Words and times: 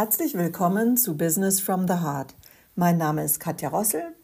Herzlich 0.00 0.34
willkommen 0.34 0.96
zu 0.96 1.16
Business 1.16 1.60
from 1.60 1.88
the 1.88 1.94
Heart. 1.94 2.36
Mein 2.76 2.98
Name 2.98 3.24
ist 3.24 3.40
Katja 3.40 3.68
Rossel. 3.68 4.14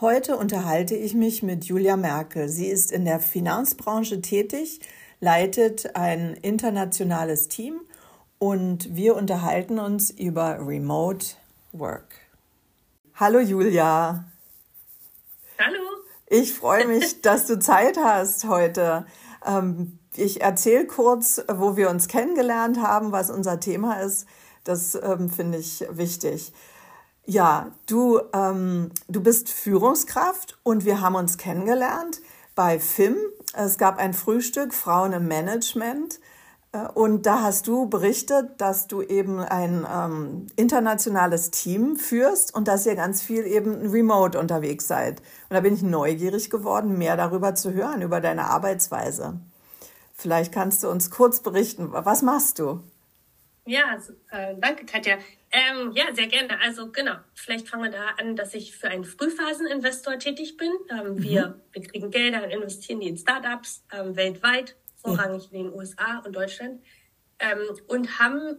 Heute 0.00 0.36
unterhalte 0.36 0.94
ich 0.94 1.14
mich 1.14 1.42
mit 1.42 1.64
Julia 1.64 1.96
Merkel. 1.96 2.48
Sie 2.48 2.68
ist 2.68 2.92
in 2.92 3.04
der 3.04 3.18
Finanzbranche 3.18 4.22
tätig, 4.22 4.78
leitet 5.18 5.96
ein 5.96 6.34
internationales 6.34 7.48
Team 7.48 7.80
und 8.38 8.94
wir 8.94 9.16
unterhalten 9.16 9.80
uns 9.80 10.10
über 10.10 10.64
Remote 10.64 11.26
Work. 11.72 12.14
Hallo 13.16 13.40
Julia. 13.40 14.26
Hallo. 15.58 15.82
Ich 16.28 16.54
freue 16.54 16.86
mich, 16.86 17.20
dass 17.22 17.48
du 17.48 17.58
Zeit 17.58 17.98
hast 17.98 18.44
heute. 18.44 19.06
Ähm, 19.44 19.98
ich 20.14 20.40
erzähle 20.40 20.86
kurz, 20.86 21.42
wo 21.52 21.76
wir 21.76 21.90
uns 21.90 22.06
kennengelernt 22.06 22.80
haben, 22.80 23.10
was 23.10 23.28
unser 23.28 23.58
Thema 23.58 23.94
ist. 24.02 24.24
Das 24.66 24.96
ähm, 24.96 25.30
finde 25.30 25.58
ich 25.58 25.84
wichtig. 25.90 26.52
Ja, 27.24 27.72
du, 27.86 28.20
ähm, 28.32 28.90
du 29.08 29.22
bist 29.22 29.48
Führungskraft 29.48 30.58
und 30.62 30.84
wir 30.84 31.00
haben 31.00 31.14
uns 31.14 31.38
kennengelernt 31.38 32.20
bei 32.54 32.80
FIM. 32.80 33.16
Es 33.54 33.78
gab 33.78 33.98
ein 33.98 34.12
Frühstück 34.12 34.74
Frauen 34.74 35.12
im 35.12 35.28
Management. 35.28 36.18
Äh, 36.72 36.88
und 36.94 37.26
da 37.26 37.42
hast 37.42 37.68
du 37.68 37.88
berichtet, 37.88 38.60
dass 38.60 38.88
du 38.88 39.02
eben 39.02 39.38
ein 39.38 39.86
ähm, 39.88 40.46
internationales 40.56 41.52
Team 41.52 41.96
führst 41.96 42.52
und 42.54 42.66
dass 42.66 42.86
ihr 42.86 42.96
ganz 42.96 43.22
viel 43.22 43.46
eben 43.46 43.90
remote 43.90 44.38
unterwegs 44.38 44.88
seid. 44.88 45.20
Und 45.48 45.54
da 45.54 45.60
bin 45.60 45.74
ich 45.74 45.82
neugierig 45.82 46.50
geworden, 46.50 46.98
mehr 46.98 47.16
darüber 47.16 47.54
zu 47.54 47.72
hören, 47.72 48.02
über 48.02 48.20
deine 48.20 48.50
Arbeitsweise. 48.50 49.38
Vielleicht 50.12 50.52
kannst 50.52 50.82
du 50.82 50.88
uns 50.88 51.10
kurz 51.10 51.40
berichten, 51.40 51.90
was 51.92 52.22
machst 52.22 52.58
du? 52.58 52.80
Ja, 53.66 53.98
äh, 54.30 54.54
danke 54.58 54.86
Katja. 54.86 55.18
Ähm, 55.50 55.90
ja, 55.92 56.14
sehr 56.14 56.28
gerne. 56.28 56.60
Also 56.60 56.90
genau, 56.92 57.16
vielleicht 57.34 57.68
fangen 57.68 57.84
wir 57.84 57.90
da 57.90 58.10
an, 58.18 58.36
dass 58.36 58.54
ich 58.54 58.76
für 58.76 58.88
einen 58.88 59.04
Frühphaseninvestor 59.04 60.18
tätig 60.18 60.56
bin. 60.56 60.70
Ähm, 60.90 61.14
mhm. 61.14 61.22
wir, 61.22 61.60
wir 61.72 61.82
kriegen 61.82 62.10
Gelder 62.12 62.44
und 62.44 62.50
investieren 62.50 63.00
die 63.00 63.08
in 63.08 63.16
Startups 63.16 63.84
ähm, 63.92 64.14
weltweit, 64.14 64.76
vorrangig 64.94 65.50
ja. 65.50 65.58
in 65.58 65.64
den 65.64 65.74
USA 65.74 66.22
und 66.24 66.34
Deutschland. 66.34 66.80
Ähm, 67.40 67.58
und 67.88 68.20
haben 68.20 68.56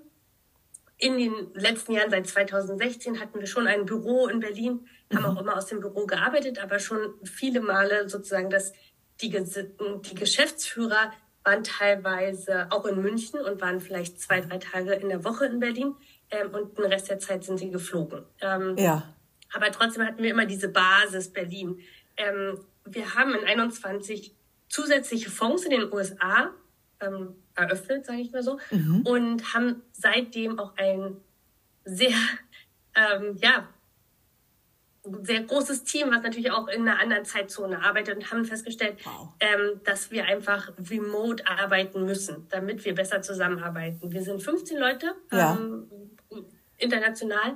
in 0.98 1.17
den 1.17 1.54
letzten 1.54 1.94
Jahren, 1.94 2.10
seit 2.10 2.28
2016, 2.28 3.20
hatten 3.22 3.39
wir 3.39 3.48
schon 3.48 3.67
ein 3.67 3.86
Büro 3.86 4.28
in 4.28 4.42
Berlin, 4.42 4.88
haben 5.14 5.22
mhm. 5.23 5.38
auch 5.38 5.42
immer 5.42 5.56
aus 5.56 5.67
dem 5.67 5.80
Büro 5.80 6.06
gearbeitet, 6.06 6.62
aber 6.62 6.80
schon 6.80 7.14
viele 7.23 7.62
Male 7.62 8.10
sozusagen, 8.10 8.50
dass 8.50 8.73
die, 9.22 9.30
die 9.30 10.16
Geschäftsführer 10.16 11.14
waren 11.48 11.64
teilweise 11.64 12.67
auch 12.72 12.86
in 12.86 13.02
München 13.02 13.40
und 13.40 13.62
waren 13.62 13.80
vielleicht 13.80 14.20
zwei, 14.20 14.42
drei 14.42 14.58
Tage 14.58 14.94
in 14.94 15.08
der 15.08 15.23
Woche 15.23 15.45
in 15.45 15.62
Berlin 15.62 15.95
ähm, 16.30 16.50
und 16.52 16.78
den 16.78 16.86
Rest 16.86 17.09
der 17.09 17.20
Zeit 17.20 17.45
sind 17.45 17.58
sie 17.58 17.72
geflogen. 17.72 18.23
Ähm, 18.42 18.76
ja. 18.78 19.16
Aber 19.54 19.72
trotzdem 19.72 20.06
hatten 20.06 20.22
wir 20.22 20.30
immer 20.30 20.45
diese 20.45 20.67
Basis 20.67 21.31
Berlin. 21.31 21.80
Ähm, 22.17 22.59
wir 22.84 23.16
haben 23.16 23.34
in 23.34 23.45
21 23.45 24.36
zusätzliche 24.67 25.30
Fonds 25.30 25.64
in 25.64 25.72
den 25.72 25.94
USA 25.94 26.52
ähm, 27.00 27.36
eröffnet, 27.56 28.06
sage 28.06 28.20
ich 28.20 28.32
mal 28.34 28.44
so, 28.44 28.59
mhm. 28.72 29.04
und 29.06 29.54
haben 29.54 29.82
seitdem 29.94 30.59
auch 30.59 30.76
ein 30.76 31.16
sehr 31.86 32.11
ähm, 32.94 33.38
ja, 33.42 33.70
sehr 35.24 35.44
großes 35.44 35.84
Team, 35.84 36.12
was 36.12 36.22
natürlich 36.22 36.52
auch 36.52 36.68
in 36.68 36.88
einer 36.88 37.00
anderen 37.00 37.26
Zeitzone 37.26 37.84
arbeitet 37.84 38.16
und 38.16 38.32
haben 38.32 38.46
festgestellt, 38.46 38.98
wow. 39.04 39.30
ähm, 39.40 39.82
dass 39.84 40.12
wir 40.12 40.26
einfach 40.26 40.72
remote 40.90 41.46
arbeiten 41.48 42.06
müssen, 42.06 42.48
damit 42.50 42.86
wir 42.86 42.96
besser 42.96 43.22
zusammenarbeiten. 43.22 44.12
Wir 44.12 44.22
sind 44.22 44.42
15 44.42 44.78
Leute 44.78 45.16
ja. 45.32 45.56
ähm, 45.60 45.88
international 46.78 47.56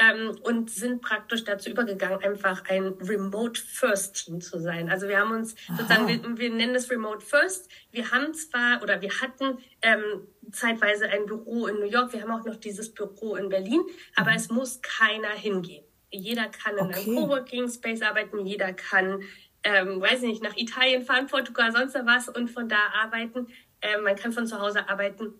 ähm, 0.00 0.38
und 0.42 0.70
sind 0.70 1.02
praktisch 1.02 1.44
dazu 1.44 1.70
übergegangen, 1.70 2.22
einfach 2.22 2.64
ein 2.68 2.94
Remote 3.00 3.60
First 3.60 4.24
Team 4.24 4.40
zu 4.40 4.58
sein. 4.58 4.90
Also 4.90 5.08
wir 5.08 5.18
haben 5.18 5.32
uns 5.32 5.54
Aha. 5.68 5.76
sozusagen, 5.76 6.08
wir, 6.08 6.38
wir, 6.38 6.50
nennen 6.50 6.74
es 6.74 6.90
Remote 6.90 7.24
First. 7.24 7.70
Wir 7.92 8.10
haben 8.10 8.32
zwar 8.34 8.82
oder 8.82 9.00
wir 9.02 9.10
hatten 9.20 9.58
ähm, 9.82 10.26
zeitweise 10.52 11.08
ein 11.08 11.26
Büro 11.26 11.66
in 11.66 11.76
New 11.76 11.86
York, 11.88 12.12
wir 12.12 12.22
haben 12.22 12.30
auch 12.30 12.44
noch 12.44 12.56
dieses 12.56 12.92
Büro 12.92 13.36
in 13.36 13.48
Berlin, 13.48 13.82
aber 14.16 14.30
mhm. 14.30 14.36
es 14.36 14.50
muss 14.50 14.80
keiner 14.82 15.30
hingehen. 15.30 15.84
Jeder 16.10 16.48
kann 16.48 16.76
in 16.76 16.86
okay. 16.86 17.00
einem 17.00 17.16
Coworking 17.16 17.68
Space 17.68 18.02
arbeiten, 18.02 18.44
jeder 18.44 18.72
kann, 18.72 19.22
ähm, 19.62 20.00
weiß 20.00 20.22
nicht, 20.22 20.42
nach 20.42 20.56
Italien 20.56 21.04
fahren, 21.04 21.26
Portugal, 21.26 21.72
sonst 21.72 21.94
was 21.94 22.28
und 22.28 22.48
von 22.48 22.68
da 22.68 22.80
arbeiten. 22.94 23.48
Ähm, 23.82 24.02
man 24.04 24.16
kann 24.16 24.32
von 24.32 24.46
zu 24.46 24.60
Hause 24.60 24.88
arbeiten 24.88 25.34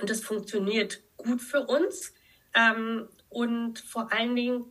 und 0.00 0.10
das 0.10 0.20
funktioniert 0.20 1.02
gut 1.16 1.40
für 1.40 1.60
uns. 1.60 2.12
Ähm, 2.54 3.08
und 3.28 3.78
vor 3.78 4.12
allen 4.12 4.36
Dingen 4.36 4.66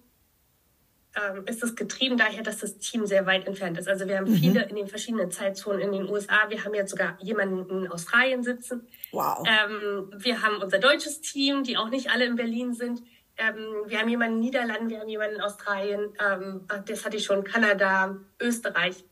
ähm, 1.16 1.44
ist 1.46 1.62
es 1.62 1.76
getrieben 1.76 2.18
daher, 2.18 2.42
dass 2.42 2.60
das 2.60 2.78
Team 2.78 3.06
sehr 3.06 3.26
weit 3.26 3.46
entfernt 3.46 3.78
ist. 3.78 3.88
Also 3.88 4.08
wir 4.08 4.18
haben 4.18 4.32
mhm. 4.32 4.38
viele 4.38 4.64
in 4.70 4.76
den 4.76 4.88
verschiedenen 4.88 5.30
Zeitzonen 5.30 5.82
in 5.82 5.92
den 5.92 6.10
USA. 6.10 6.50
Wir 6.50 6.64
haben 6.64 6.74
jetzt 6.74 6.92
sogar 6.92 7.18
jemanden 7.22 7.84
in 7.84 7.92
Australien 7.92 8.44
sitzen. 8.44 8.88
Wow. 9.12 9.46
Ähm, 9.46 10.14
wir 10.16 10.42
haben 10.42 10.62
unser 10.62 10.80
deutsches 10.80 11.20
Team, 11.22 11.64
die 11.64 11.76
auch 11.76 11.90
nicht 11.90 12.10
alle 12.12 12.26
in 12.26 12.36
Berlin 12.36 12.74
sind. 12.74 13.02
Ähm, 13.42 13.90
wir 13.90 14.00
haben 14.00 14.10
jemanden 14.10 14.36
in 14.36 14.42
den 14.42 14.46
Niederlanden, 14.46 14.90
wir 14.90 15.00
haben 15.00 15.10
jemanden 15.10 15.36
in 15.38 15.42
Australien, 15.42 16.14
ähm, 16.20 16.68
das 16.86 17.04
hatte 17.04 17.18
ich 17.18 17.26
schon, 17.26 17.44
Kanada, 17.44 18.18
Österreich. 18.40 19.04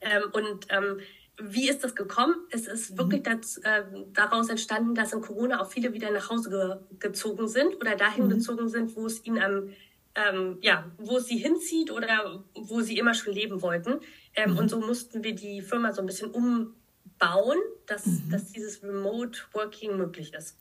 Ähm, 0.00 0.22
und 0.32 0.66
ähm, 0.70 1.00
wie 1.40 1.68
ist 1.68 1.84
das 1.84 1.94
gekommen? 1.94 2.34
Es 2.50 2.66
ist 2.66 2.92
mhm. 2.92 2.98
wirklich 2.98 3.22
das, 3.24 3.58
äh, 3.58 3.84
daraus 4.14 4.48
entstanden, 4.48 4.94
dass 4.94 5.12
in 5.12 5.20
Corona 5.20 5.60
auch 5.60 5.70
viele 5.70 5.92
wieder 5.92 6.10
nach 6.10 6.30
Hause 6.30 6.48
ge 6.50 6.98
gezogen 6.98 7.46
sind 7.46 7.76
oder 7.76 7.94
dahin 7.94 8.24
mhm. 8.24 8.30
gezogen 8.30 8.68
sind, 8.68 8.96
wo 8.96 9.04
es 9.04 9.24
ihnen 9.24 9.42
am 9.42 9.70
ähm, 10.14 10.58
ja, 10.62 10.90
wo 10.98 11.18
sie 11.18 11.36
hinzieht 11.36 11.90
oder 11.90 12.42
wo 12.54 12.80
sie 12.80 12.98
immer 12.98 13.14
schon 13.14 13.34
leben 13.34 13.62
wollten. 13.62 14.00
Ähm, 14.34 14.52
mhm. 14.52 14.58
Und 14.58 14.68
so 14.70 14.80
mussten 14.80 15.22
wir 15.22 15.34
die 15.34 15.60
Firma 15.60 15.92
so 15.92 16.00
ein 16.00 16.06
bisschen 16.06 16.30
umbauen, 16.30 17.58
dass, 17.86 18.06
mhm. 18.06 18.30
dass 18.30 18.50
dieses 18.52 18.82
Remote 18.82 19.38
Working 19.52 19.96
möglich 19.96 20.32
ist. 20.34 20.56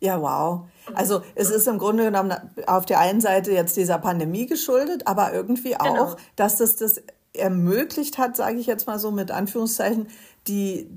Ja, 0.00 0.20
wow. 0.22 0.68
Also 0.94 1.22
es 1.34 1.50
ist 1.50 1.66
im 1.66 1.78
Grunde 1.78 2.04
genommen 2.04 2.34
auf 2.66 2.86
der 2.86 3.00
einen 3.00 3.20
Seite 3.20 3.52
jetzt 3.52 3.76
dieser 3.76 3.98
Pandemie 3.98 4.46
geschuldet, 4.46 5.06
aber 5.06 5.32
irgendwie 5.32 5.76
auch, 5.76 5.84
genau. 5.84 6.16
dass 6.36 6.56
das 6.56 6.76
das 6.76 7.02
ermöglicht 7.34 8.18
hat, 8.18 8.36
sage 8.36 8.58
ich 8.58 8.66
jetzt 8.66 8.86
mal 8.86 8.98
so 8.98 9.10
mit 9.10 9.30
Anführungszeichen, 9.30 10.08
die, 10.46 10.88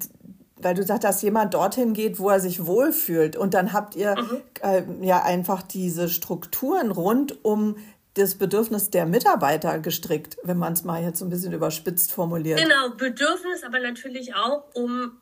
weil 0.58 0.76
du 0.76 0.84
sagst, 0.84 1.04
dass 1.04 1.22
jemand 1.22 1.54
dorthin 1.54 1.94
geht, 1.94 2.20
wo 2.20 2.30
er 2.30 2.40
sich 2.40 2.66
wohlfühlt. 2.66 3.36
Und 3.36 3.54
dann 3.54 3.74
habt 3.74 3.96
ihr 3.96 4.16
mhm. 4.16 4.42
äh, 4.62 4.84
ja 5.06 5.24
einfach 5.24 5.62
diese 5.62 6.08
Strukturen 6.08 6.92
rund 6.92 7.44
um 7.44 7.76
das 8.16 8.36
Bedürfnis 8.36 8.90
der 8.90 9.06
Mitarbeiter 9.06 9.80
gestrickt, 9.80 10.38
wenn 10.44 10.58
man 10.58 10.74
es 10.74 10.84
mal 10.84 11.02
jetzt 11.02 11.22
ein 11.22 11.30
bisschen 11.30 11.54
überspitzt 11.54 12.12
formuliert. 12.12 12.60
Genau, 12.60 12.90
Bedürfnis, 12.98 13.64
aber 13.64 13.80
natürlich 13.80 14.36
auch, 14.36 14.64
um 14.74 15.14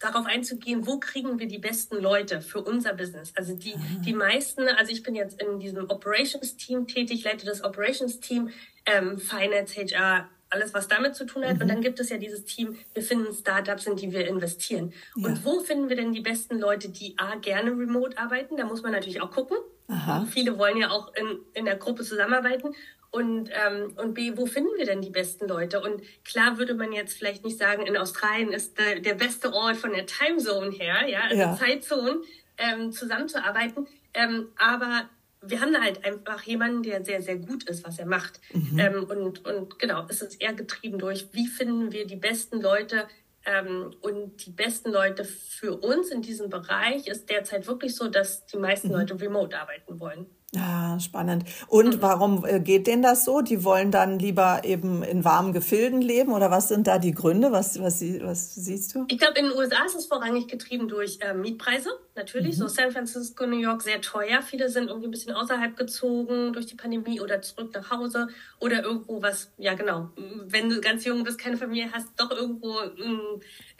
darauf 0.00 0.26
einzugehen, 0.26 0.86
wo 0.86 0.98
kriegen 0.98 1.38
wir 1.38 1.46
die 1.46 1.58
besten 1.58 1.96
Leute 1.96 2.40
für 2.40 2.62
unser 2.62 2.94
Business. 2.94 3.32
Also 3.36 3.54
die, 3.54 3.76
mhm. 3.76 4.02
die 4.02 4.14
meisten, 4.14 4.66
also 4.66 4.90
ich 4.90 5.02
bin 5.02 5.14
jetzt 5.14 5.40
in 5.40 5.60
diesem 5.60 5.88
Operations-Team 5.88 6.88
tätig, 6.88 7.22
leite 7.22 7.46
das 7.46 7.62
Operations-Team, 7.62 8.48
ähm, 8.86 9.18
Finance, 9.18 9.76
HR, 9.76 10.28
alles, 10.48 10.74
was 10.74 10.88
damit 10.88 11.14
zu 11.14 11.26
tun 11.26 11.44
hat. 11.44 11.56
Mhm. 11.56 11.62
Und 11.62 11.68
dann 11.68 11.80
gibt 11.82 12.00
es 12.00 12.08
ja 12.08 12.16
dieses 12.16 12.44
Team, 12.44 12.76
wir 12.94 13.02
finden 13.02 13.32
Startups, 13.32 13.86
in 13.86 13.96
die 13.96 14.10
wir 14.10 14.26
investieren. 14.26 14.92
Ja. 15.16 15.28
Und 15.28 15.44
wo 15.44 15.60
finden 15.60 15.88
wir 15.88 15.96
denn 15.96 16.12
die 16.12 16.22
besten 16.22 16.58
Leute, 16.58 16.88
die 16.88 17.14
A, 17.18 17.36
gerne 17.36 17.70
remote 17.70 18.18
arbeiten? 18.18 18.56
Da 18.56 18.64
muss 18.64 18.82
man 18.82 18.92
natürlich 18.92 19.20
auch 19.20 19.30
gucken. 19.30 19.58
Aha. 19.88 20.26
Viele 20.30 20.56
wollen 20.58 20.78
ja 20.78 20.90
auch 20.90 21.12
in, 21.14 21.40
in 21.52 21.66
der 21.66 21.76
Gruppe 21.76 22.04
zusammenarbeiten. 22.04 22.74
Und, 23.10 23.50
ähm, 23.50 23.92
und 23.96 24.14
B, 24.14 24.36
wo 24.36 24.46
finden 24.46 24.70
wir 24.76 24.86
denn 24.86 25.00
die 25.02 25.10
besten 25.10 25.48
Leute? 25.48 25.80
Und 25.80 26.02
klar 26.24 26.58
würde 26.58 26.74
man 26.74 26.92
jetzt 26.92 27.18
vielleicht 27.18 27.44
nicht 27.44 27.58
sagen, 27.58 27.84
in 27.86 27.96
Australien 27.96 28.52
ist 28.52 28.78
der, 28.78 29.00
der 29.00 29.14
beste 29.14 29.52
Ort 29.52 29.76
von 29.76 29.92
der 29.92 30.06
Timezone 30.06 30.70
her, 30.70 31.08
ja, 31.08 31.22
also 31.22 31.36
ja. 31.36 31.56
Zeitzone, 31.56 32.22
ähm, 32.56 32.92
zusammenzuarbeiten. 32.92 33.88
Ähm, 34.14 34.48
aber 34.56 35.08
wir 35.42 35.60
haben 35.60 35.72
da 35.72 35.80
halt 35.80 36.04
einfach 36.04 36.42
jemanden, 36.44 36.82
der 36.82 37.04
sehr, 37.04 37.20
sehr 37.20 37.36
gut 37.36 37.64
ist, 37.64 37.84
was 37.84 37.98
er 37.98 38.06
macht. 38.06 38.40
Mhm. 38.52 38.78
Ähm, 38.78 39.04
und, 39.04 39.44
und 39.44 39.78
genau, 39.80 40.06
es 40.08 40.22
ist 40.22 40.40
eher 40.40 40.52
getrieben 40.52 40.98
durch, 40.98 41.28
wie 41.32 41.48
finden 41.48 41.90
wir 41.90 42.06
die 42.06 42.16
besten 42.16 42.60
Leute, 42.60 43.08
ähm, 43.46 43.94
und 44.02 44.44
die 44.44 44.50
besten 44.50 44.90
Leute 44.90 45.24
für 45.24 45.76
uns 45.76 46.10
in 46.10 46.20
diesem 46.20 46.50
Bereich 46.50 47.06
ist 47.06 47.30
derzeit 47.30 47.66
wirklich 47.66 47.94
so, 47.94 48.08
dass 48.08 48.44
die 48.46 48.58
meisten 48.58 48.88
mhm. 48.88 48.94
Leute 48.94 49.20
remote 49.20 49.58
arbeiten 49.58 49.98
wollen. 49.98 50.26
Ah, 50.56 50.98
spannend. 50.98 51.44
Und 51.68 51.96
mhm. 51.96 52.02
warum 52.02 52.44
äh, 52.44 52.58
geht 52.58 52.88
denen 52.88 53.02
das 53.02 53.24
so? 53.24 53.40
Die 53.40 53.62
wollen 53.62 53.92
dann 53.92 54.18
lieber 54.18 54.62
eben 54.64 55.04
in 55.04 55.24
warmen 55.24 55.52
Gefilden 55.52 56.02
leben 56.02 56.32
oder 56.32 56.50
was 56.50 56.66
sind 56.66 56.88
da 56.88 56.98
die 56.98 57.12
Gründe? 57.12 57.52
Was, 57.52 57.80
was, 57.80 58.02
was 58.02 58.56
siehst 58.56 58.96
du? 58.96 59.04
Ich 59.06 59.18
glaube, 59.18 59.38
in 59.38 59.44
den 59.44 59.56
USA 59.56 59.84
ist 59.84 59.94
es 59.94 60.06
vorrangig 60.06 60.48
getrieben 60.48 60.88
durch 60.88 61.18
äh, 61.20 61.34
Mietpreise, 61.34 61.90
natürlich. 62.16 62.56
Mhm. 62.56 62.62
So 62.62 62.66
San 62.66 62.90
Francisco, 62.90 63.46
New 63.46 63.60
York 63.60 63.82
sehr 63.82 64.00
teuer. 64.00 64.42
Viele 64.42 64.68
sind 64.68 64.88
irgendwie 64.88 65.06
ein 65.06 65.12
bisschen 65.12 65.34
außerhalb 65.34 65.76
gezogen 65.76 66.52
durch 66.52 66.66
die 66.66 66.74
Pandemie 66.74 67.20
oder 67.20 67.40
zurück 67.42 67.70
nach 67.72 67.88
Hause 67.92 68.26
oder 68.58 68.82
irgendwo 68.82 69.22
was, 69.22 69.52
ja 69.56 69.74
genau, 69.74 70.10
wenn 70.46 70.68
du 70.68 70.80
ganz 70.80 71.04
jung 71.04 71.22
bist, 71.22 71.38
keine 71.38 71.58
Familie 71.58 71.90
hast, 71.92 72.08
doch 72.16 72.32
irgendwo 72.32 72.76
ein, 72.76 73.20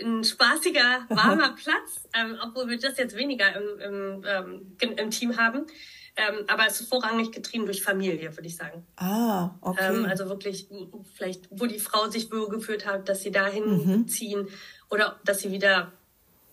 ein 0.01 0.23
spaßiger, 0.23 1.07
warmer 1.09 1.53
Platz, 1.61 2.09
ähm, 2.15 2.39
obwohl 2.45 2.69
wir 2.69 2.79
das 2.79 2.97
jetzt 2.97 3.17
weniger 3.17 3.47
im, 3.57 3.81
im, 3.81 4.25
ähm, 4.25 4.77
im 4.97 5.11
Team 5.11 5.37
haben. 5.37 5.67
Ähm, 6.17 6.45
aber 6.49 6.67
es 6.67 6.81
ist 6.81 6.89
vorrangig 6.89 7.33
getrieben 7.33 7.67
durch 7.67 7.83
Familie, 7.83 8.37
würde 8.37 8.47
ich 8.47 8.57
sagen. 8.57 8.87
Ah, 8.97 9.51
okay. 9.61 9.97
Ähm, 9.97 10.07
also 10.07 10.29
wirklich, 10.29 10.69
vielleicht, 11.15 11.49
wo 11.51 11.67
die 11.67 11.79
Frau 11.79 12.09
sich 12.09 12.31
wohl 12.33 12.49
geführt 12.49 12.87
hat, 12.87 13.09
dass 13.09 13.23
sie 13.23 13.31
dahin 13.31 13.87
mhm. 13.87 14.09
ziehen 14.09 14.49
oder 14.91 15.21
dass 15.25 15.41
sie 15.41 15.51
wieder, 15.51 15.93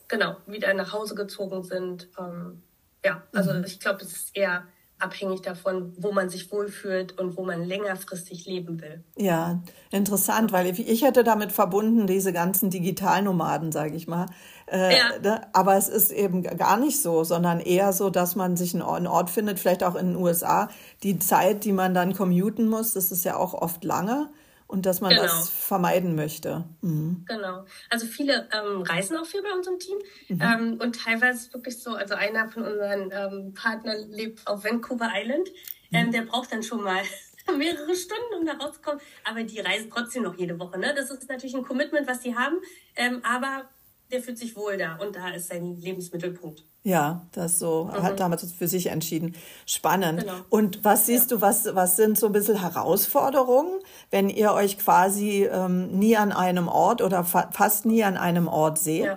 genau, 0.07 0.37
wieder 0.45 0.73
nach 0.73 0.93
Hause 0.93 1.15
gezogen 1.15 1.63
sind. 1.63 2.07
Ähm, 2.17 2.61
ja, 3.03 3.23
also 3.33 3.53
mhm. 3.53 3.63
ich 3.65 3.79
glaube, 3.79 4.01
es 4.03 4.11
ist 4.11 4.37
eher 4.37 4.67
abhängig 4.99 5.41
davon, 5.41 5.93
wo 5.97 6.11
man 6.11 6.29
sich 6.29 6.51
wohlfühlt 6.51 7.17
und 7.19 7.37
wo 7.37 7.45
man 7.45 7.63
längerfristig 7.63 8.45
leben 8.45 8.81
will. 8.81 9.03
Ja, 9.15 9.61
interessant, 9.91 10.51
weil 10.51 10.67
ich 10.67 11.03
hätte 11.03 11.23
damit 11.23 11.51
verbunden 11.51 12.07
diese 12.07 12.33
ganzen 12.33 12.69
Digitalnomaden, 12.69 13.71
sage 13.71 13.95
ich 13.95 14.07
mal. 14.07 14.25
Äh, 14.71 14.97
ja. 14.97 15.03
Ne? 15.21 15.41
Aber 15.53 15.77
es 15.77 15.87
ist 15.87 16.11
eben 16.11 16.43
gar 16.43 16.77
nicht 16.77 17.01
so, 17.01 17.23
sondern 17.23 17.59
eher 17.59 17.93
so, 17.93 18.09
dass 18.09 18.35
man 18.35 18.57
sich 18.57 18.73
einen 18.73 19.07
Ort 19.07 19.29
findet, 19.29 19.59
vielleicht 19.59 19.83
auch 19.83 19.95
in 19.95 20.13
den 20.13 20.15
USA. 20.15 20.69
Die 21.03 21.19
Zeit, 21.19 21.63
die 21.63 21.73
man 21.73 21.93
dann 21.93 22.13
commuten 22.13 22.67
muss, 22.67 22.93
das 22.93 23.11
ist 23.11 23.23
ja 23.23 23.35
auch 23.35 23.53
oft 23.53 23.83
lange 23.83 24.29
und 24.67 24.85
dass 24.85 25.01
man 25.01 25.11
genau. 25.11 25.23
das 25.23 25.49
vermeiden 25.49 26.15
möchte. 26.15 26.65
Mhm. 26.81 27.25
Genau. 27.27 27.65
Also 27.89 28.05
viele 28.05 28.49
ähm, 28.53 28.81
reisen 28.81 29.17
auch 29.17 29.25
viel 29.25 29.41
bei 29.41 29.51
unserem 29.51 29.79
Team 29.79 29.97
mhm. 30.27 30.41
ähm, 30.41 30.79
und 30.81 30.95
teilweise 30.95 31.39
ist 31.39 31.47
es 31.47 31.53
wirklich 31.53 31.81
so, 31.81 31.95
also 31.95 32.15
einer 32.15 32.49
von 32.49 32.63
unseren 32.63 33.11
ähm, 33.11 33.53
Partnern 33.53 34.09
lebt 34.09 34.45
auf 34.45 34.63
Vancouver 34.63 35.09
Island, 35.13 35.49
ähm, 35.91 36.07
mhm. 36.07 36.11
der 36.11 36.21
braucht 36.23 36.51
dann 36.51 36.63
schon 36.63 36.83
mal 36.83 37.01
mehrere 37.57 37.95
Stunden, 37.95 38.33
um 38.39 38.45
da 38.45 38.53
rauszukommen, 38.53 39.01
aber 39.23 39.43
die 39.43 39.59
reisen 39.59 39.89
trotzdem 39.89 40.23
noch 40.23 40.37
jede 40.37 40.59
Woche. 40.59 40.77
Ne? 40.77 40.93
Das 40.95 41.09
ist 41.09 41.29
natürlich 41.29 41.55
ein 41.55 41.63
Commitment, 41.63 42.07
was 42.07 42.19
die 42.19 42.35
haben, 42.35 42.57
ähm, 42.95 43.21
aber 43.23 43.69
der 44.11 44.21
fühlt 44.21 44.37
sich 44.37 44.55
wohl 44.55 44.77
da 44.77 44.95
und 44.97 45.15
da 45.15 45.29
ist 45.29 45.47
sein 45.47 45.77
Lebensmittelpunkt. 45.77 46.63
Ja, 46.87 47.27
das 47.33 47.59
so, 47.59 47.83
mhm. 47.83 48.01
hat 48.01 48.17
damals 48.21 48.49
für 48.53 48.69
sich 48.69 48.87
entschieden. 48.87 49.35
Spannend. 49.65 50.21
Genau. 50.21 50.35
Und 50.49 50.85
was 50.85 51.05
siehst 51.05 51.31
ja. 51.31 51.35
du, 51.35 51.41
was, 51.41 51.75
was 51.75 51.97
sind 51.97 52.17
so 52.17 52.27
ein 52.27 52.31
bisschen 52.31 52.61
Herausforderungen, 52.61 53.81
wenn 54.09 54.29
ihr 54.29 54.53
euch 54.53 54.79
quasi 54.79 55.43
ähm, 55.51 55.91
nie 55.99 56.15
an 56.15 56.31
einem 56.31 56.69
Ort 56.69 57.01
oder 57.01 57.25
fa 57.25 57.49
fast 57.51 57.85
nie 57.85 58.05
an 58.05 58.15
einem 58.15 58.47
Ort 58.47 58.79
seht? 58.79 59.03
Ja. 59.03 59.15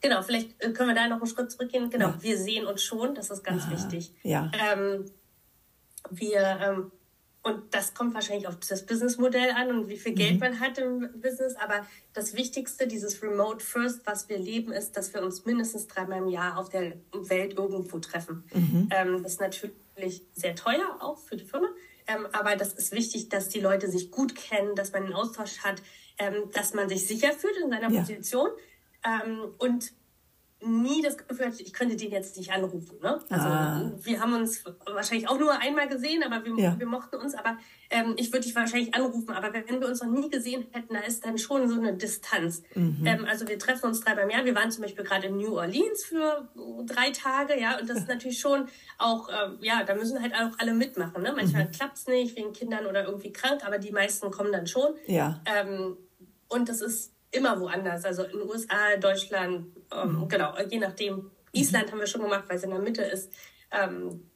Genau, 0.00 0.22
vielleicht 0.22 0.58
äh, 0.64 0.70
können 0.72 0.88
wir 0.88 0.94
da 0.94 1.06
noch 1.06 1.18
einen 1.18 1.26
Schritt 1.26 1.52
zurückgehen. 1.52 1.90
Genau, 1.90 2.06
ja. 2.06 2.14
wir 2.18 2.38
sehen 2.38 2.64
uns 2.64 2.82
schon, 2.82 3.14
das 3.14 3.28
ist 3.28 3.44
ganz 3.44 3.64
Aha. 3.64 3.72
wichtig. 3.72 4.14
Ja. 4.22 4.50
Ähm, 4.72 5.04
wir 6.08 6.40
ähm, 6.62 6.92
und 7.42 7.74
das 7.74 7.94
kommt 7.94 8.12
wahrscheinlich 8.12 8.46
auf 8.46 8.56
das 8.56 8.84
Businessmodell 8.84 9.52
an 9.52 9.70
und 9.70 9.88
wie 9.88 9.96
viel 9.96 10.12
Geld 10.12 10.34
mhm. 10.34 10.40
man 10.40 10.60
hat 10.60 10.76
im 10.76 11.08
Business. 11.22 11.56
Aber 11.56 11.86
das 12.12 12.34
Wichtigste, 12.34 12.86
dieses 12.86 13.22
Remote 13.22 13.64
First, 13.64 14.02
was 14.04 14.28
wir 14.28 14.38
leben, 14.38 14.72
ist, 14.72 14.96
dass 14.96 15.14
wir 15.14 15.22
uns 15.22 15.46
mindestens 15.46 15.86
dreimal 15.86 16.18
im 16.18 16.28
Jahr 16.28 16.58
auf 16.58 16.68
der 16.68 16.92
Welt 17.12 17.56
irgendwo 17.56 17.98
treffen. 17.98 18.44
Mhm. 18.52 18.88
Ähm, 18.90 19.22
das 19.22 19.32
ist 19.32 19.40
natürlich 19.40 20.22
sehr 20.34 20.54
teuer 20.54 20.98
auch 21.00 21.18
für 21.18 21.36
die 21.36 21.46
Firma. 21.46 21.68
Ähm, 22.06 22.26
aber 22.32 22.56
das 22.56 22.74
ist 22.74 22.92
wichtig, 22.92 23.30
dass 23.30 23.48
die 23.48 23.60
Leute 23.60 23.90
sich 23.90 24.10
gut 24.10 24.34
kennen, 24.34 24.74
dass 24.74 24.92
man 24.92 25.04
einen 25.04 25.14
Austausch 25.14 25.60
hat, 25.60 25.80
ähm, 26.18 26.50
dass 26.52 26.74
man 26.74 26.90
sich 26.90 27.06
sicher 27.06 27.32
fühlt 27.32 27.56
in 27.56 27.70
seiner 27.70 27.90
ja. 27.90 28.00
Position. 28.00 28.50
Ähm, 29.02 29.54
und 29.56 29.92
nie 30.62 31.02
das 31.02 31.16
Gefühl 31.16 31.46
hatte, 31.46 31.62
ich 31.62 31.72
könnte 31.72 31.96
den 31.96 32.10
jetzt 32.10 32.36
nicht 32.36 32.52
anrufen. 32.52 32.98
Ne? 33.02 33.18
Also 33.30 33.46
ah. 33.46 33.92
wir 34.02 34.20
haben 34.20 34.34
uns 34.34 34.62
wahrscheinlich 34.86 35.28
auch 35.28 35.38
nur 35.38 35.52
einmal 35.58 35.88
gesehen, 35.88 36.22
aber 36.22 36.44
wir, 36.44 36.56
ja. 36.62 36.78
wir 36.78 36.86
mochten 36.86 37.16
uns. 37.16 37.34
Aber 37.34 37.56
ähm, 37.88 38.14
ich 38.16 38.32
würde 38.32 38.46
dich 38.46 38.54
wahrscheinlich 38.54 38.94
anrufen. 38.94 39.30
Aber 39.30 39.52
wenn 39.54 39.80
wir 39.80 39.88
uns 39.88 40.02
noch 40.02 40.10
nie 40.10 40.28
gesehen 40.28 40.66
hätten, 40.72 40.94
da 40.94 41.00
ist 41.00 41.24
dann 41.24 41.38
schon 41.38 41.68
so 41.68 41.80
eine 41.80 41.94
Distanz. 41.94 42.62
Mhm. 42.74 43.02
Ähm, 43.06 43.24
also 43.24 43.48
wir 43.48 43.58
treffen 43.58 43.86
uns 43.86 44.00
drei 44.00 44.14
beim 44.14 44.28
Jahr. 44.28 44.44
Wir 44.44 44.54
waren 44.54 44.70
zum 44.70 44.82
Beispiel 44.82 45.04
gerade 45.04 45.28
in 45.28 45.38
New 45.38 45.56
Orleans 45.56 46.04
für 46.04 46.48
drei 46.84 47.10
Tage, 47.10 47.58
ja. 47.58 47.78
Und 47.78 47.88
das 47.88 47.98
ist 47.98 48.08
natürlich 48.08 48.38
schon 48.38 48.68
auch, 48.98 49.28
ähm, 49.28 49.58
ja, 49.62 49.82
da 49.84 49.94
müssen 49.94 50.20
halt 50.20 50.34
auch 50.34 50.58
alle 50.58 50.74
mitmachen. 50.74 51.22
Ne? 51.22 51.32
Manchmal 51.34 51.66
mhm. 51.66 51.70
klappt 51.70 51.96
es 51.96 52.06
nicht 52.06 52.36
wegen 52.36 52.52
Kindern 52.52 52.86
oder 52.86 53.04
irgendwie 53.04 53.32
krank, 53.32 53.62
aber 53.64 53.78
die 53.78 53.92
meisten 53.92 54.30
kommen 54.30 54.52
dann 54.52 54.66
schon. 54.66 54.94
Ja. 55.06 55.40
Ähm, 55.46 55.96
und 56.48 56.68
das 56.68 56.80
ist 56.82 57.12
immer 57.30 57.60
woanders. 57.60 58.04
Also 58.04 58.24
in 58.24 58.38
den 58.38 58.48
USA, 58.48 58.96
Deutschland, 58.98 59.66
ähm, 59.92 60.20
mhm. 60.20 60.28
genau, 60.28 60.54
je 60.68 60.78
nachdem. 60.78 61.30
Island 61.52 61.86
mhm. 61.86 61.92
haben 61.92 61.98
wir 62.00 62.06
schon 62.06 62.22
gemacht, 62.22 62.44
weil 62.48 62.56
es 62.56 62.62
in 62.62 62.70
der 62.70 62.78
Mitte 62.78 63.02
ist. 63.02 63.32
Ähm, 63.72 64.30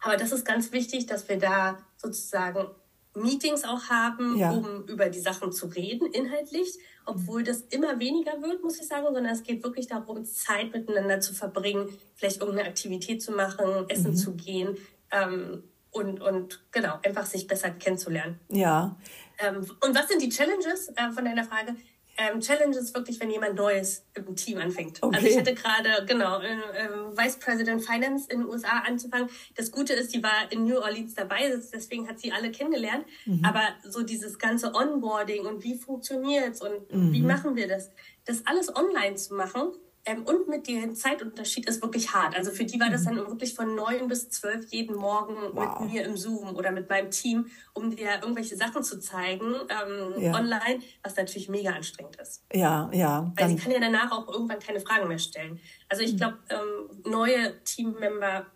aber 0.00 0.16
das 0.16 0.32
ist 0.32 0.44
ganz 0.44 0.72
wichtig, 0.72 1.06
dass 1.06 1.28
wir 1.28 1.38
da 1.38 1.78
sozusagen 1.96 2.68
Meetings 3.14 3.64
auch 3.64 3.88
haben, 3.88 4.36
ja. 4.36 4.50
um 4.52 4.84
über 4.86 5.08
die 5.08 5.18
Sachen 5.18 5.52
zu 5.52 5.66
reden, 5.66 6.06
inhaltlich, 6.12 6.78
obwohl 7.04 7.42
das 7.42 7.62
immer 7.62 7.98
weniger 7.98 8.40
wird, 8.42 8.62
muss 8.62 8.80
ich 8.80 8.86
sagen, 8.86 9.06
sondern 9.06 9.26
es 9.26 9.42
geht 9.42 9.62
wirklich 9.64 9.88
darum, 9.88 10.24
Zeit 10.24 10.72
miteinander 10.72 11.20
zu 11.20 11.34
verbringen, 11.34 11.88
vielleicht 12.14 12.40
irgendeine 12.40 12.68
Aktivität 12.68 13.22
zu 13.22 13.32
machen, 13.32 13.88
essen 13.88 14.12
mhm. 14.12 14.16
zu 14.16 14.34
gehen 14.36 14.76
ähm, 15.10 15.64
und, 15.90 16.20
und 16.20 16.62
genau, 16.70 16.98
einfach 17.02 17.26
sich 17.26 17.46
besser 17.46 17.70
kennenzulernen. 17.70 18.38
Ja. 18.50 18.96
Ähm, 19.38 19.66
und 19.84 19.96
was 19.96 20.08
sind 20.08 20.22
die 20.22 20.28
Challenges 20.28 20.88
äh, 20.90 21.10
von 21.10 21.24
deiner 21.24 21.44
Frage? 21.44 21.74
Ähm, 22.18 22.40
Challenge 22.40 22.76
ist 22.76 22.94
wirklich, 22.94 23.20
wenn 23.20 23.30
jemand 23.30 23.54
Neues 23.54 24.04
im 24.14 24.34
Team 24.34 24.58
anfängt. 24.58 24.98
Okay. 25.00 25.16
Also 25.16 25.28
ich 25.28 25.38
hatte 25.38 25.54
gerade, 25.54 26.04
genau, 26.04 26.40
äh, 26.40 26.48
äh, 26.48 27.16
Vice 27.16 27.36
President 27.36 27.84
Finance 27.84 28.26
in 28.28 28.40
den 28.40 28.48
USA 28.48 28.80
anzufangen. 28.84 29.30
Das 29.54 29.70
Gute 29.70 29.92
ist, 29.92 30.12
die 30.12 30.22
war 30.22 30.50
in 30.50 30.64
New 30.64 30.78
Orleans 30.78 31.14
dabei, 31.14 31.48
deswegen 31.72 32.08
hat 32.08 32.18
sie 32.18 32.32
alle 32.32 32.50
kennengelernt. 32.50 33.06
Mhm. 33.24 33.44
Aber 33.44 33.62
so 33.84 34.02
dieses 34.02 34.38
ganze 34.38 34.74
Onboarding 34.74 35.46
und 35.46 35.62
wie 35.62 35.78
funktioniert's 35.78 36.60
und 36.60 36.92
mhm. 36.92 37.12
wie 37.12 37.22
machen 37.22 37.54
wir 37.54 37.68
das, 37.68 37.92
das 38.24 38.44
alles 38.46 38.74
online 38.74 39.14
zu 39.14 39.34
machen, 39.34 39.72
ähm, 40.08 40.22
und 40.22 40.48
mit 40.48 40.66
dem 40.66 40.94
Zeitunterschied 40.94 41.68
ist 41.68 41.82
wirklich 41.82 42.14
hart. 42.14 42.34
Also 42.34 42.50
für 42.50 42.64
die 42.64 42.80
war 42.80 42.88
das 42.88 43.02
mhm. 43.02 43.16
dann 43.16 43.26
wirklich 43.26 43.54
von 43.54 43.74
neun 43.74 44.08
bis 44.08 44.30
zwölf 44.30 44.66
jeden 44.70 44.96
Morgen 44.96 45.36
wow. 45.52 45.80
mit 45.80 45.92
mir 45.92 46.04
im 46.06 46.16
Zoom 46.16 46.56
oder 46.56 46.70
mit 46.70 46.88
meinem 46.88 47.10
Team, 47.10 47.50
um 47.74 47.94
dir 47.94 48.20
irgendwelche 48.22 48.56
Sachen 48.56 48.82
zu 48.82 48.98
zeigen 49.00 49.54
ähm, 49.68 50.22
ja. 50.22 50.34
online, 50.34 50.80
was 51.02 51.16
natürlich 51.16 51.50
mega 51.50 51.72
anstrengend 51.72 52.16
ist. 52.16 52.42
Ja, 52.52 52.90
ja. 52.92 53.30
Weil 53.36 53.50
sie 53.50 53.56
kann 53.56 53.70
ja 53.70 53.80
danach 53.80 54.10
auch 54.10 54.28
irgendwann 54.28 54.60
keine 54.60 54.80
Fragen 54.80 55.08
mehr 55.08 55.18
stellen. 55.18 55.60
Also 55.90 56.02
ich 56.02 56.14
mhm. 56.14 56.16
glaube, 56.16 56.38
ähm, 56.48 57.02
neue 57.04 57.62
Teammember 57.64 58.46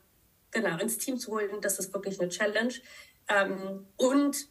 genau 0.51 0.79
ins 0.79 0.97
Team 0.97 1.19
zu 1.19 1.33
holen, 1.33 1.61
das 1.61 1.79
ist 1.79 1.93
wirklich 1.93 2.19
eine 2.19 2.31
Challenge. 2.31 2.73
Ähm, 3.29 3.87
und 3.97 4.49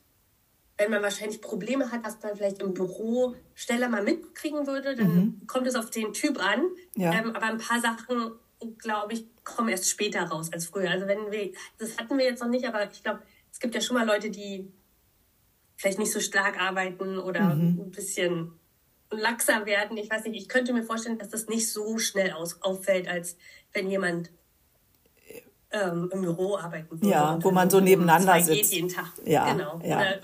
wenn 0.81 0.89
man 0.89 1.03
wahrscheinlich 1.03 1.41
Probleme 1.41 1.91
hat, 1.91 2.03
was 2.03 2.17
man 2.23 2.35
vielleicht 2.35 2.59
im 2.61 2.73
Büro 2.73 3.35
schneller 3.53 3.87
mal 3.87 4.01
mitkriegen 4.01 4.65
würde, 4.65 4.95
dann 4.95 5.15
mhm. 5.15 5.47
kommt 5.47 5.67
es 5.67 5.75
auf 5.75 5.91
den 5.91 6.11
Typ 6.11 6.43
an. 6.43 6.65
Ja. 6.95 7.13
Ähm, 7.13 7.35
aber 7.35 7.45
ein 7.45 7.59
paar 7.59 7.79
Sachen, 7.79 8.31
glaube 8.79 9.13
ich, 9.13 9.25
kommen 9.43 9.69
erst 9.69 9.89
später 9.89 10.23
raus 10.23 10.51
als 10.51 10.65
früher. 10.65 10.89
Also 10.89 11.07
wenn 11.07 11.31
wir, 11.31 11.51
das 11.77 11.97
hatten 11.97 12.17
wir 12.17 12.25
jetzt 12.25 12.41
noch 12.41 12.49
nicht, 12.49 12.67
aber 12.67 12.89
ich 12.91 13.03
glaube, 13.03 13.21
es 13.51 13.59
gibt 13.59 13.75
ja 13.75 13.81
schon 13.81 13.95
mal 13.95 14.07
Leute, 14.07 14.31
die 14.31 14.71
vielleicht 15.75 15.99
nicht 15.99 16.11
so 16.11 16.19
stark 16.19 16.59
arbeiten 16.59 17.19
oder 17.19 17.41
mhm. 17.41 17.79
ein 17.79 17.91
bisschen 17.91 18.53
laxer 19.11 19.65
werden. 19.67 19.97
Ich 19.97 20.09
weiß 20.09 20.23
nicht, 20.23 20.41
ich 20.41 20.49
könnte 20.49 20.73
mir 20.73 20.83
vorstellen, 20.83 21.19
dass 21.19 21.29
das 21.29 21.47
nicht 21.47 21.71
so 21.71 21.99
schnell 21.99 22.31
aus, 22.31 22.59
auffällt, 22.63 23.07
als 23.07 23.37
wenn 23.71 23.87
jemand 23.87 24.31
ähm, 25.71 26.09
im 26.11 26.21
Büro 26.21 26.57
arbeiten 26.57 26.91
würde. 26.91 27.07
Ja, 27.07 27.37
wo 27.41 27.51
man 27.51 27.69
so 27.69 27.79
nebeneinander 27.79 28.39
sitzt. 28.41 28.73
jeden 28.73 28.89
Tag. 28.89 29.11
Ja, 29.25 29.51
genau. 29.51 29.79
Ja. 29.83 29.97
Oder 29.97 30.21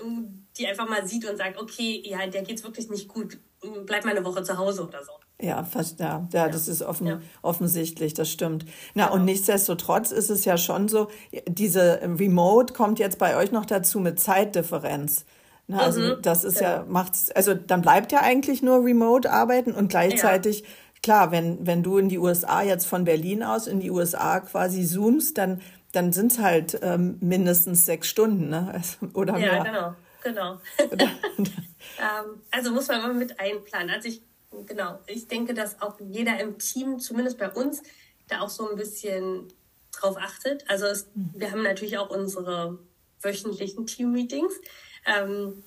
die 0.58 0.66
einfach 0.66 0.88
mal 0.88 1.06
sieht 1.06 1.28
und 1.28 1.36
sagt, 1.36 1.60
okay, 1.60 2.02
ja, 2.04 2.26
der 2.26 2.42
geht's 2.42 2.64
wirklich 2.64 2.90
nicht 2.90 3.08
gut, 3.08 3.38
bleib 3.86 4.04
mal 4.04 4.16
eine 4.16 4.24
Woche 4.24 4.42
zu 4.42 4.58
Hause 4.58 4.86
oder 4.86 5.04
so. 5.04 5.12
Ja, 5.40 5.62
fast, 5.62 6.00
ja, 6.00 6.26
ja, 6.32 6.46
ja. 6.46 6.48
das 6.48 6.66
ist 6.66 6.82
offen, 6.82 7.06
ja. 7.06 7.20
offensichtlich, 7.42 8.12
das 8.12 8.28
stimmt. 8.28 8.64
Na, 8.94 9.04
genau. 9.04 9.16
und 9.16 9.24
nichtsdestotrotz 9.24 10.10
ist 10.10 10.30
es 10.30 10.44
ja 10.44 10.56
schon 10.58 10.88
so, 10.88 11.08
diese 11.46 12.00
Remote 12.02 12.74
kommt 12.74 12.98
jetzt 12.98 13.18
bei 13.18 13.36
euch 13.36 13.52
noch 13.52 13.64
dazu 13.64 14.00
mit 14.00 14.18
Zeitdifferenz. 14.18 15.24
Na, 15.68 15.78
also 15.80 16.00
mhm. 16.00 16.22
das 16.22 16.44
ist 16.44 16.60
ja, 16.60 16.84
macht's, 16.88 17.30
also 17.30 17.54
dann 17.54 17.82
bleibt 17.82 18.10
ja 18.10 18.22
eigentlich 18.22 18.62
nur 18.62 18.84
Remote 18.84 19.30
arbeiten 19.30 19.72
und 19.72 19.88
gleichzeitig, 19.88 20.64
klar, 21.02 21.30
wenn, 21.30 21.64
wenn 21.66 21.84
du 21.84 21.98
in 21.98 22.08
die 22.08 22.18
USA 22.18 22.62
jetzt 22.62 22.86
von 22.86 23.04
Berlin 23.04 23.44
aus 23.44 23.68
in 23.68 23.78
die 23.78 23.90
USA 23.90 24.40
quasi 24.40 24.84
zoomst, 24.84 25.38
dann, 25.38 25.60
dann 25.92 26.12
sind 26.12 26.32
es 26.32 26.38
halt 26.38 26.80
ähm, 26.82 27.18
mindestens 27.20 27.86
sechs 27.86 28.08
Stunden, 28.08 28.48
ne? 28.48 28.80
Oder 29.14 29.38
ja, 29.38 29.52
mehr. 29.52 29.64
genau. 29.64 29.94
Genau. 30.28 30.60
ähm, 30.78 32.42
also 32.50 32.70
muss 32.70 32.88
man 32.88 33.02
immer 33.02 33.14
mit 33.14 33.40
einplanen. 33.40 33.88
Also 33.88 34.08
ich, 34.08 34.20
genau, 34.66 34.98
ich 35.06 35.26
denke, 35.26 35.54
dass 35.54 35.80
auch 35.80 35.98
jeder 36.00 36.38
im 36.38 36.58
Team, 36.58 37.00
zumindest 37.00 37.38
bei 37.38 37.50
uns, 37.50 37.82
da 38.28 38.40
auch 38.40 38.50
so 38.50 38.68
ein 38.68 38.76
bisschen 38.76 39.48
drauf 39.90 40.18
achtet. 40.18 40.68
Also 40.68 40.84
es, 40.84 41.08
wir 41.14 41.50
haben 41.50 41.62
natürlich 41.62 41.96
auch 41.96 42.10
unsere 42.10 42.78
wöchentlichen 43.22 43.86
Team-Meetings. 43.86 44.52
Ähm, 45.06 45.64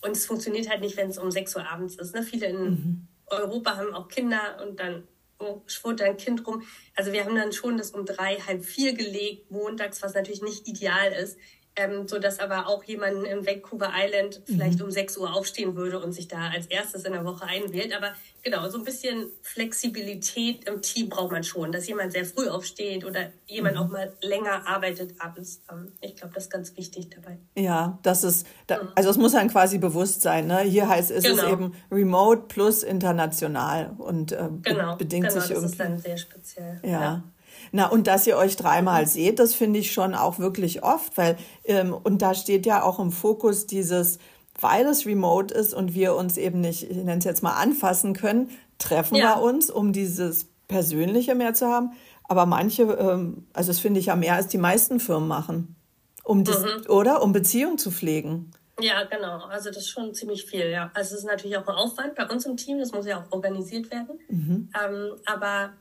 und 0.00 0.12
es 0.12 0.24
funktioniert 0.24 0.70
halt 0.70 0.80
nicht, 0.80 0.96
wenn 0.96 1.10
es 1.10 1.18
um 1.18 1.30
6 1.30 1.56
Uhr 1.56 1.70
abends 1.70 1.96
ist. 1.96 2.14
Ne? 2.14 2.22
Viele 2.22 2.46
in 2.46 2.62
mhm. 2.62 3.08
Europa 3.26 3.76
haben 3.76 3.94
auch 3.94 4.08
Kinder 4.08 4.64
und 4.66 4.80
dann 4.80 5.06
oh, 5.38 5.60
schwirrt 5.66 6.00
ein 6.00 6.16
Kind 6.16 6.46
rum. 6.46 6.62
Also 6.96 7.12
wir 7.12 7.26
haben 7.26 7.34
dann 7.36 7.52
schon 7.52 7.76
das 7.76 7.90
um 7.90 8.06
drei, 8.06 8.36
halb 8.36 8.64
vier 8.64 8.94
gelegt, 8.94 9.50
montags, 9.50 10.02
was 10.02 10.14
natürlich 10.14 10.40
nicht 10.40 10.66
ideal 10.66 11.12
ist 11.12 11.36
ähm, 11.76 12.08
so 12.08 12.18
dass 12.18 12.40
aber 12.40 12.66
auch 12.66 12.82
jemand 12.84 13.24
in 13.24 13.46
Vancouver 13.46 13.92
Island 13.94 14.42
vielleicht 14.44 14.78
mhm. 14.78 14.86
um 14.86 14.90
6 14.90 15.18
Uhr 15.18 15.32
aufstehen 15.34 15.76
würde 15.76 16.00
und 16.00 16.12
sich 16.12 16.28
da 16.28 16.50
als 16.50 16.66
erstes 16.66 17.04
in 17.04 17.12
der 17.12 17.24
Woche 17.24 17.44
einwählt. 17.44 17.94
Aber 17.96 18.12
genau, 18.42 18.68
so 18.68 18.78
ein 18.78 18.84
bisschen 18.84 19.26
Flexibilität 19.42 20.68
im 20.68 20.82
Team 20.82 21.08
braucht 21.08 21.30
man 21.30 21.44
schon, 21.44 21.70
dass 21.72 21.86
jemand 21.86 22.12
sehr 22.12 22.24
früh 22.24 22.48
aufsteht 22.48 23.04
oder 23.04 23.30
jemand 23.46 23.76
mhm. 23.76 23.82
auch 23.82 23.88
mal 23.88 24.12
länger 24.20 24.66
arbeitet 24.66 25.14
abends. 25.20 25.62
Ähm, 25.70 25.92
ich 26.00 26.16
glaube, 26.16 26.34
das 26.34 26.44
ist 26.44 26.50
ganz 26.50 26.76
wichtig 26.76 27.10
dabei. 27.10 27.38
Ja, 27.56 27.98
das 28.02 28.24
ist, 28.24 28.46
da, 28.66 28.82
mhm. 28.82 28.88
also 28.96 29.10
es 29.10 29.16
muss 29.16 29.32
dann 29.32 29.48
quasi 29.48 29.78
bewusst 29.78 30.22
sein. 30.22 30.48
Ne? 30.48 30.60
Hier 30.60 30.88
heißt 30.88 31.10
es, 31.10 31.24
genau. 31.24 31.42
es 31.44 31.52
eben 31.52 31.74
Remote 31.90 32.42
plus 32.48 32.82
international 32.82 33.94
und 33.98 34.32
äh, 34.32 34.48
genau, 34.62 34.96
bedingt 34.96 35.28
genau, 35.28 35.40
sich 35.40 35.50
irgendwie. 35.50 35.62
Das 35.62 35.72
ist 35.72 35.80
dann 35.80 35.98
sehr 35.98 36.18
speziell. 36.18 36.80
ja. 36.82 36.90
ja. 36.90 37.24
Na, 37.72 37.86
und 37.86 38.06
dass 38.06 38.26
ihr 38.26 38.36
euch 38.36 38.56
dreimal 38.56 39.06
seht, 39.06 39.38
das 39.38 39.54
finde 39.54 39.78
ich 39.78 39.92
schon 39.92 40.14
auch 40.14 40.38
wirklich 40.38 40.82
oft, 40.82 41.16
weil, 41.16 41.36
ähm, 41.64 41.94
und 41.94 42.22
da 42.22 42.34
steht 42.34 42.66
ja 42.66 42.82
auch 42.82 42.98
im 42.98 43.12
Fokus 43.12 43.66
dieses, 43.66 44.18
weil 44.60 44.86
es 44.86 45.06
remote 45.06 45.54
ist 45.54 45.74
und 45.74 45.94
wir 45.94 46.14
uns 46.14 46.36
eben 46.36 46.60
nicht, 46.60 46.90
ich 46.90 46.96
nenne 46.96 47.18
es 47.18 47.24
jetzt 47.24 47.42
mal, 47.42 47.54
anfassen 47.54 48.14
können, 48.14 48.50
treffen 48.78 49.16
ja. 49.16 49.36
wir 49.36 49.42
uns, 49.42 49.70
um 49.70 49.92
dieses 49.92 50.46
Persönliche 50.68 51.34
mehr 51.34 51.54
zu 51.54 51.66
haben. 51.66 51.92
Aber 52.24 52.46
manche, 52.46 52.82
ähm, 52.82 53.46
also 53.52 53.70
das 53.70 53.80
finde 53.80 54.00
ich 54.00 54.06
ja 54.06 54.16
mehr 54.16 54.34
als 54.34 54.48
die 54.48 54.58
meisten 54.58 55.00
Firmen 55.00 55.28
machen, 55.28 55.76
um 56.24 56.44
das, 56.44 56.60
mhm. 56.62 56.88
oder? 56.88 57.22
Um 57.22 57.32
Beziehungen 57.32 57.78
zu 57.78 57.90
pflegen. 57.90 58.52
Ja, 58.80 59.04
genau. 59.04 59.44
Also 59.46 59.68
das 59.68 59.78
ist 59.78 59.90
schon 59.90 60.14
ziemlich 60.14 60.46
viel, 60.46 60.70
ja. 60.70 60.90
Also 60.94 61.14
es 61.14 61.20
ist 61.20 61.26
natürlich 61.26 61.56
auch 61.56 61.66
ein 61.66 61.74
Aufwand 61.74 62.14
bei 62.14 62.26
uns 62.26 62.46
im 62.46 62.56
Team, 62.56 62.78
das 62.78 62.92
muss 62.92 63.06
ja 63.06 63.18
auch 63.18 63.32
organisiert 63.32 63.90
werden. 63.90 64.18
Mhm. 64.28 64.70
Ähm, 64.80 65.12
aber 65.26 65.72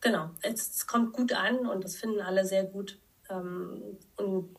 genau, 0.00 0.30
es, 0.42 0.86
kommt 0.86 1.12
gut 1.12 1.32
an 1.32 1.66
und 1.66 1.84
das 1.84 1.96
finden 1.96 2.20
alle 2.20 2.44
sehr 2.44 2.64
gut. 2.64 2.98
Ähm, 3.28 3.98
und 4.16 4.56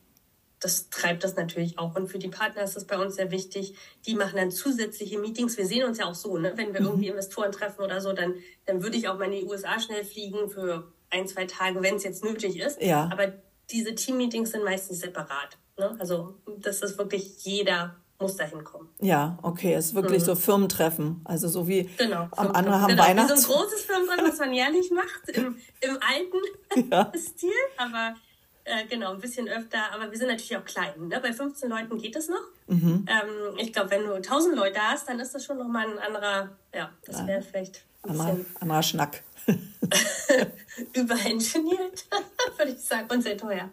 das 0.59 0.89
treibt 0.89 1.23
das 1.23 1.35
natürlich 1.35 1.79
auch. 1.79 1.95
Und 1.95 2.07
für 2.07 2.19
die 2.19 2.27
Partner 2.27 2.63
ist 2.63 2.75
das 2.75 2.85
bei 2.85 2.97
uns 2.97 3.15
sehr 3.15 3.31
wichtig. 3.31 3.75
Die 4.05 4.13
machen 4.13 4.35
dann 4.35 4.51
zusätzliche 4.51 5.17
Meetings. 5.17 5.57
Wir 5.57 5.65
sehen 5.65 5.83
uns 5.83 5.97
ja 5.97 6.05
auch 6.05 6.15
so, 6.15 6.37
ne? 6.37 6.53
wenn 6.55 6.73
wir 6.73 6.81
mhm. 6.81 6.87
irgendwie 6.87 7.07
Investoren 7.07 7.51
treffen 7.51 7.81
oder 7.81 7.99
so, 7.99 8.13
dann, 8.13 8.35
dann 8.65 8.83
würde 8.83 8.95
ich 8.95 9.07
auch 9.09 9.17
mal 9.17 9.25
in 9.25 9.31
die 9.31 9.45
USA 9.45 9.79
schnell 9.79 10.05
fliegen 10.05 10.49
für 10.49 10.91
ein, 11.09 11.27
zwei 11.27 11.45
Tage, 11.45 11.81
wenn 11.81 11.95
es 11.95 12.03
jetzt 12.03 12.23
nötig 12.23 12.59
ist. 12.59 12.81
Ja. 12.81 13.09
Aber 13.11 13.33
diese 13.71 13.95
Team-Meetings 13.95 14.51
sind 14.51 14.63
meistens 14.63 14.99
separat. 14.99 15.57
Ne? 15.77 15.95
Also 15.99 16.35
das 16.59 16.81
ist 16.81 16.97
wirklich 16.99 17.43
jeder 17.43 17.95
muss 18.21 18.35
da 18.37 18.45
hinkommen. 18.45 18.89
Ja, 18.99 19.37
okay, 19.41 19.73
es 19.73 19.87
ist 19.87 19.95
wirklich 19.95 20.21
mhm. 20.21 20.25
so 20.25 20.35
Firmentreffen. 20.35 21.21
Also 21.25 21.47
so 21.47 21.67
wie 21.67 21.89
genau, 21.97 22.27
am 22.31 22.51
anderen 22.51 22.81
haben 22.81 22.89
genau. 22.89 23.03
Weihnachts... 23.03 23.31
Wie 23.33 23.41
so 23.41 23.53
ein 23.53 23.59
großes 23.59 23.81
Firmentreffen, 23.81 24.25
was 24.27 24.39
man 24.39 24.53
jährlich 24.53 24.91
macht, 24.91 25.29
im, 25.29 25.57
im 25.81 25.97
alten 26.01 26.89
ja. 26.91 27.11
Stil, 27.15 27.51
aber 27.77 28.15
äh, 28.63 28.85
genau, 28.85 29.11
ein 29.13 29.19
bisschen 29.19 29.47
öfter. 29.47 29.91
Aber 29.93 30.11
wir 30.11 30.17
sind 30.17 30.27
natürlich 30.27 30.55
auch 30.57 30.65
klein. 30.65 31.07
Ne? 31.07 31.19
Bei 31.19 31.33
15 31.33 31.69
Leuten 31.69 31.97
geht 31.97 32.15
es 32.15 32.29
noch. 32.29 32.43
Mhm. 32.67 33.05
Ähm, 33.07 33.57
ich 33.57 33.73
glaube, 33.73 33.91
wenn 33.91 34.05
du 34.05 34.13
1000 34.13 34.55
Leute 34.55 34.79
hast, 34.79 35.09
dann 35.09 35.19
ist 35.19 35.33
das 35.33 35.43
schon 35.43 35.57
nochmal 35.57 35.87
ein 35.87 35.99
anderer, 35.99 36.49
ja, 36.73 36.91
das 37.05 37.25
wäre 37.25 37.41
vielleicht 37.41 37.83
ein 38.03 38.11
anderer, 38.11 38.37
anderer 38.59 38.83
Schnack. 38.83 39.23
überengineert, 40.93 42.05
würde 42.57 42.71
ich 42.71 42.79
sagen, 42.79 43.07
und 43.11 43.21
sehr 43.21 43.37
teuer. 43.37 43.69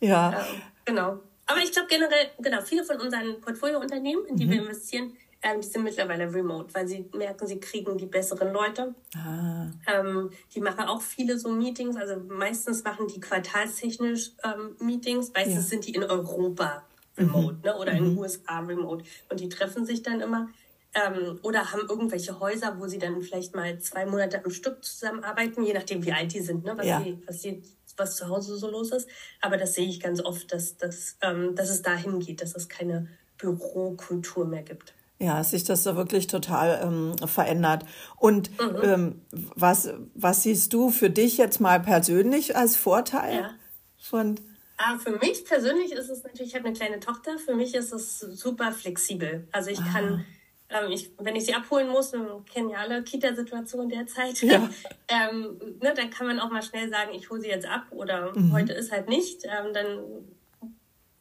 Ja. 0.00 0.32
Ähm, 0.32 0.62
genau. 0.84 1.20
Aber 1.50 1.60
ich 1.60 1.72
glaube 1.72 1.88
generell, 1.88 2.30
genau, 2.38 2.60
viele 2.60 2.84
von 2.84 3.00
unseren 3.00 3.40
Portfoliounternehmen, 3.40 4.24
in 4.26 4.36
die 4.36 4.46
mhm. 4.46 4.50
wir 4.50 4.62
investieren, 4.62 5.12
ähm, 5.42 5.60
die 5.60 5.66
sind 5.66 5.82
mittlerweile 5.82 6.32
remote, 6.32 6.72
weil 6.74 6.86
sie 6.86 7.08
merken, 7.12 7.46
sie 7.46 7.58
kriegen 7.58 7.98
die 7.98 8.06
besseren 8.06 8.52
Leute. 8.52 8.94
Ah. 9.16 9.66
Ähm, 9.86 10.30
die 10.54 10.60
machen 10.60 10.84
auch 10.84 11.00
viele 11.00 11.38
so 11.38 11.50
Meetings, 11.50 11.96
also 11.96 12.20
meistens 12.28 12.84
machen 12.84 13.08
die 13.08 13.20
quartalstechnisch 13.20 14.32
ähm, 14.44 14.76
Meetings, 14.78 15.32
meistens 15.34 15.54
ja. 15.54 15.62
sind 15.62 15.86
die 15.86 15.94
in 15.94 16.04
Europa 16.04 16.84
remote 17.16 17.54
mhm. 17.54 17.60
ne, 17.64 17.76
oder 17.76 17.92
in 17.92 18.04
den 18.04 18.12
mhm. 18.12 18.18
USA 18.18 18.60
remote 18.60 19.04
und 19.28 19.40
die 19.40 19.48
treffen 19.48 19.84
sich 19.84 20.02
dann 20.02 20.20
immer. 20.20 20.48
Ähm, 20.92 21.38
oder 21.42 21.72
haben 21.72 21.82
irgendwelche 21.88 22.40
Häuser, 22.40 22.78
wo 22.80 22.86
sie 22.88 22.98
dann 22.98 23.22
vielleicht 23.22 23.54
mal 23.54 23.78
zwei 23.78 24.06
Monate 24.06 24.44
am 24.44 24.50
Stück 24.50 24.84
zusammenarbeiten, 24.84 25.62
je 25.62 25.72
nachdem, 25.72 26.04
wie 26.04 26.12
alt 26.12 26.34
die 26.34 26.40
sind, 26.40 26.64
ne, 26.64 26.76
was, 26.76 26.86
ja. 26.86 27.00
sie, 27.00 27.22
was 27.26 27.42
sie 27.42 27.62
was 28.00 28.16
zu 28.16 28.28
Hause 28.28 28.56
so 28.56 28.68
los 28.68 28.90
ist. 28.90 29.08
Aber 29.40 29.56
das 29.56 29.74
sehe 29.74 29.86
ich 29.86 30.00
ganz 30.00 30.20
oft, 30.20 30.52
dass, 30.52 30.76
dass, 30.76 31.16
ähm, 31.22 31.54
dass 31.54 31.70
es 31.70 31.82
dahin 31.82 32.18
geht, 32.18 32.42
dass 32.42 32.56
es 32.56 32.68
keine 32.68 33.06
Bürokultur 33.38 34.44
mehr 34.44 34.62
gibt. 34.62 34.94
Ja, 35.20 35.44
sich 35.44 35.64
das 35.64 35.84
so 35.84 35.96
wirklich 35.96 36.26
total 36.26 36.80
ähm, 36.82 37.28
verändert. 37.28 37.84
Und 38.16 38.50
mhm. 38.58 38.80
ähm, 38.82 39.22
was, 39.30 39.92
was 40.14 40.42
siehst 40.42 40.72
du 40.72 40.90
für 40.90 41.10
dich 41.10 41.36
jetzt 41.36 41.60
mal 41.60 41.78
persönlich 41.78 42.56
als 42.56 42.74
Vorteil? 42.76 43.34
Ja. 43.36 43.50
Von 43.98 44.36
Ah, 44.82 44.96
für 44.96 45.10
mich 45.18 45.44
persönlich 45.44 45.92
ist 45.92 46.08
es 46.08 46.22
natürlich, 46.22 46.48
ich 46.48 46.54
habe 46.54 46.64
eine 46.66 46.74
kleine 46.74 47.00
Tochter, 47.00 47.38
für 47.38 47.54
mich 47.54 47.74
ist 47.74 47.92
es 47.92 48.18
super 48.18 48.72
flexibel. 48.72 49.46
Also 49.52 49.68
ich 49.68 49.78
ah. 49.80 49.92
kann 49.92 50.24
ähm, 50.70 50.92
ich, 50.92 51.10
wenn 51.18 51.36
ich 51.36 51.46
sie 51.46 51.54
abholen 51.54 51.88
muss, 51.88 52.12
kennen 52.52 52.70
ja 52.70 52.78
alle 52.78 53.02
Kita-Situationen 53.02 53.88
derzeit, 53.88 54.40
ja. 54.42 54.68
ähm, 55.08 55.58
ne, 55.80 55.94
dann 55.94 56.10
kann 56.10 56.26
man 56.26 56.38
auch 56.38 56.50
mal 56.50 56.62
schnell 56.62 56.88
sagen, 56.88 57.12
ich 57.12 57.28
hole 57.28 57.40
sie 57.40 57.48
jetzt 57.48 57.66
ab 57.66 57.86
oder 57.90 58.32
mhm. 58.36 58.52
heute 58.52 58.72
ist 58.72 58.92
halt 58.92 59.08
nicht. 59.08 59.44
Ähm, 59.44 59.72
dann, 59.72 59.98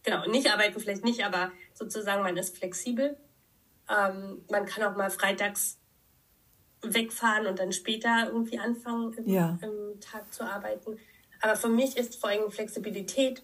genau, 0.04 0.28
nicht 0.28 0.52
arbeiten 0.52 0.80
vielleicht 0.80 1.04
nicht, 1.04 1.26
aber 1.26 1.52
sozusagen 1.74 2.22
man 2.22 2.38
ist 2.38 2.58
flexibel. 2.58 3.18
Ähm, 3.90 4.44
man 4.52 4.66
kann 4.66 4.84
auch 4.84 4.96
mal 4.96 5.10
freitags 5.10 5.80
wegfahren 6.82 7.48
und 7.48 7.60
dann 7.60 7.72
später 7.72 8.28
irgendwie 8.28 8.60
anfangen, 8.60 9.14
im, 9.14 9.28
ja. 9.28 9.58
im 9.62 10.00
Tag 10.00 10.32
zu 10.34 10.44
arbeiten. 10.44 10.98
Aber 11.42 11.56
für 11.56 11.70
mich 11.70 11.98
ist 11.98 12.20
vor 12.20 12.30
allem 12.30 12.52
Flexibilität 12.52 13.42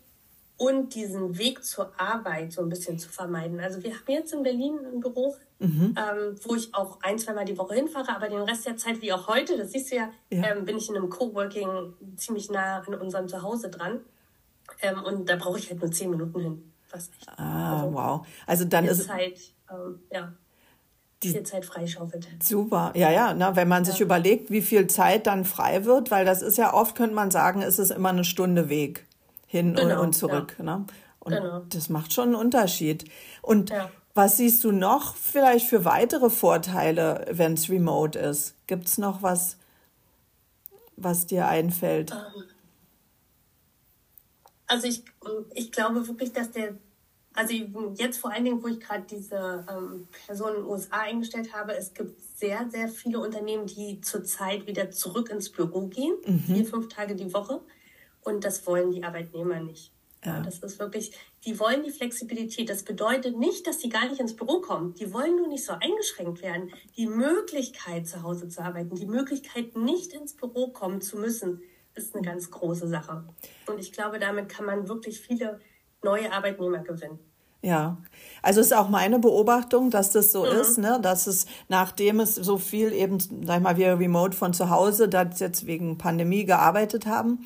und 0.58 0.96
diesen 0.96 1.38
Weg 1.38 1.64
zur 1.64 1.92
Arbeit 2.00 2.54
so 2.54 2.62
ein 2.62 2.70
bisschen 2.70 2.98
zu 2.98 3.10
vermeiden. 3.10 3.60
Also 3.60 3.84
wir 3.84 3.92
haben 3.92 4.08
jetzt 4.08 4.34
in 4.34 4.44
Berlin 4.44 4.80
ein 4.86 5.00
Büro, 5.02 5.36
mhm. 5.60 5.96
ähm, 5.98 6.36
wo 6.44 6.56
ich 6.56 6.74
auch 6.74 7.00
ein, 7.02 7.20
zwei 7.20 7.34
Mal 7.34 7.46
die 7.46 7.58
Woche 7.58 7.76
hinfahre, 7.76 8.16
aber 8.16 8.30
den 8.30 8.42
Rest 8.42 8.66
der 8.66 8.78
Zeit, 8.78 9.02
wie 9.02 9.12
auch 9.12 9.28
heute, 9.28 9.58
das 9.58 9.72
siehst 9.72 9.92
du 9.92 9.98
ja, 9.98 10.10
ja. 10.30 10.44
Ähm, 10.48 10.66
bin 10.66 10.78
ich 10.78 10.90
in 10.90 10.96
einem 10.96 11.10
Coworking 11.10 11.94
ziemlich 12.16 12.50
nah 12.50 12.80
an 12.80 12.96
unserem 12.96 13.28
Zuhause 13.28 13.70
dran. 13.70 14.00
Ähm, 14.82 15.04
und 15.04 15.30
da 15.30 15.36
brauche 15.36 15.60
ich 15.60 15.70
halt 15.70 15.82
nur 15.82 15.92
zehn 15.92 16.10
Minuten 16.10 16.40
hin. 16.40 16.72
Fast 16.84 17.12
nicht. 17.12 17.28
Ah, 17.38 17.82
also, 17.82 17.94
wow. 17.94 18.28
Also 18.48 18.66
dann 18.66 18.86
ist 18.86 19.06
Zeit, 19.06 19.40
ähm, 19.70 20.00
ja, 20.10 20.34
die 21.22 21.32
viel 21.32 21.44
Zeit 21.44 21.66
freischaufelt. 21.66 22.28
Super, 22.42 22.94
ja, 22.96 23.12
ja, 23.12 23.34
na, 23.34 23.56
wenn 23.56 23.68
man 23.68 23.84
ja. 23.84 23.92
sich 23.92 24.00
überlegt, 24.00 24.52
wie 24.52 24.62
viel 24.62 24.88
Zeit 24.88 25.28
dann 25.28 25.44
frei 25.44 25.84
wird, 25.84 26.12
weil 26.12 26.24
das 26.24 26.42
ist 26.42 26.58
ja 26.58 26.74
oft, 26.74 26.96
könnte 26.96 27.16
man 27.16 27.32
sagen, 27.32 27.62
ist 27.62 27.80
es 27.80 27.90
immer 27.90 28.10
eine 28.10 28.24
Stunde 28.24 28.70
Weg 28.70 29.06
hin 29.56 29.74
genau, 29.74 30.02
und, 30.02 30.14
zurück. 30.14 30.56
Ja. 30.58 30.64
Ne? 30.64 30.86
Und 31.20 31.34
genau. 31.34 31.62
das 31.70 31.90
macht 31.90 32.14
schon 32.14 32.30
einen 32.30 32.36
Unterschied. 32.36 33.06
Und 33.42 33.70
ja. 33.70 33.90
was 34.14 34.38
siehst 34.38 34.64
du 34.64 34.72
noch 34.72 35.16
vielleicht 35.16 35.68
für 35.68 35.86
weitere 35.86 36.30
Vorteile, 36.30 37.26
wenn 37.32 37.54
es 37.54 37.70
remote 37.70 38.20
ist? 38.20 38.56
Gibt 38.68 38.88
es 38.88 38.98
noch 38.98 39.24
was, 39.24 39.58
was 40.98 41.26
dir 41.26 41.48
einfällt? 41.48 42.12
Ähm, 42.12 42.44
also 44.68 44.88
ich, 44.88 45.04
ich 45.54 45.72
glaube 45.72 46.08
wirklich, 46.08 46.34
dass 46.34 46.52
der, 46.52 46.76
also 47.34 47.54
jetzt 47.96 48.18
vor 48.18 48.32
allen 48.32 48.46
Dingen, 48.46 48.64
wo 48.64 48.68
ich 48.68 48.80
gerade 48.80 49.04
diese 49.10 49.66
ähm, 49.70 50.08
Person 50.26 50.50
in 50.50 50.56
den 50.62 50.66
USA 50.66 51.02
eingestellt 51.02 51.54
habe, 51.54 51.76
es 51.76 51.94
gibt 51.94 52.20
sehr, 52.38 52.70
sehr 52.70 52.88
viele 52.88 53.20
Unternehmen, 53.20 53.68
die 53.68 54.02
zurzeit 54.02 54.68
wieder 54.68 54.92
zurück 54.92 55.30
ins 55.30 55.52
Büro 55.52 55.88
gehen, 55.88 56.16
mhm. 56.26 56.40
vier, 56.40 56.66
fünf 56.66 56.90
Tage 56.90 57.16
die 57.16 57.34
Woche. 57.34 57.62
Und 58.26 58.44
das 58.44 58.68
wollen 58.68 58.92
die 58.92 59.04
Arbeitnehmer 59.04 59.62
nicht. 59.62 59.94
Ja. 60.26 60.42
Das 60.42 60.58
ist 60.60 60.80
wirklich, 60.80 61.12
die 61.46 61.60
wollen 61.60 61.84
die 61.84 61.92
Flexibilität. 61.92 62.70
Das 62.70 62.84
bedeutet 62.84 63.38
nicht, 63.38 63.68
dass 63.68 63.80
sie 63.80 63.90
gar 63.90 64.10
nicht 64.10 64.20
ins 64.20 64.36
Büro 64.36 64.60
kommen. 64.60 64.96
Die 64.96 65.14
wollen 65.14 65.36
nur 65.36 65.48
nicht 65.48 65.64
so 65.64 65.74
eingeschränkt 65.74 66.42
werden. 66.42 66.72
Die 66.98 67.06
Möglichkeit, 67.06 68.08
zu 68.08 68.24
Hause 68.24 68.50
zu 68.50 68.64
arbeiten, 68.64 68.96
die 68.96 69.06
Möglichkeit, 69.06 69.78
nicht 69.78 70.14
ins 70.14 70.34
Büro 70.36 70.70
kommen 70.70 71.02
zu 71.02 71.18
müssen, 71.18 71.62
ist 71.94 72.16
eine 72.16 72.26
ganz 72.26 72.50
große 72.50 72.88
Sache. 72.88 73.24
Und 73.68 73.80
ich 73.80 73.94
glaube, 73.94 74.20
damit 74.20 74.50
kann 74.50 74.66
man 74.66 74.90
wirklich 74.90 75.22
viele 75.22 75.60
neue 76.04 76.34
Arbeitnehmer 76.34 76.80
gewinnen. 76.80 77.20
Ja, 77.62 77.98
also 78.44 78.62
ist 78.62 78.76
auch 78.76 78.90
meine 78.90 79.18
Beobachtung, 79.18 79.90
dass 79.90 80.12
das 80.12 80.32
so 80.32 80.46
mhm. 80.46 80.60
ist, 80.60 80.78
ne, 80.78 81.00
dass 81.02 81.26
es 81.26 81.48
nachdem 81.68 82.20
es 82.20 82.36
so 82.36 82.60
viel 82.60 82.94
eben, 82.94 83.20
sag 83.20 83.58
ich 83.58 83.64
mal, 83.64 83.78
wir 83.78 83.98
remote 83.98 84.38
von 84.38 84.54
zu 84.54 84.70
Hause, 84.70 85.10
da 85.10 85.24
jetzt 85.24 85.66
wegen 85.66 85.98
Pandemie 85.98 86.46
gearbeitet 86.46 87.08
haben 87.08 87.44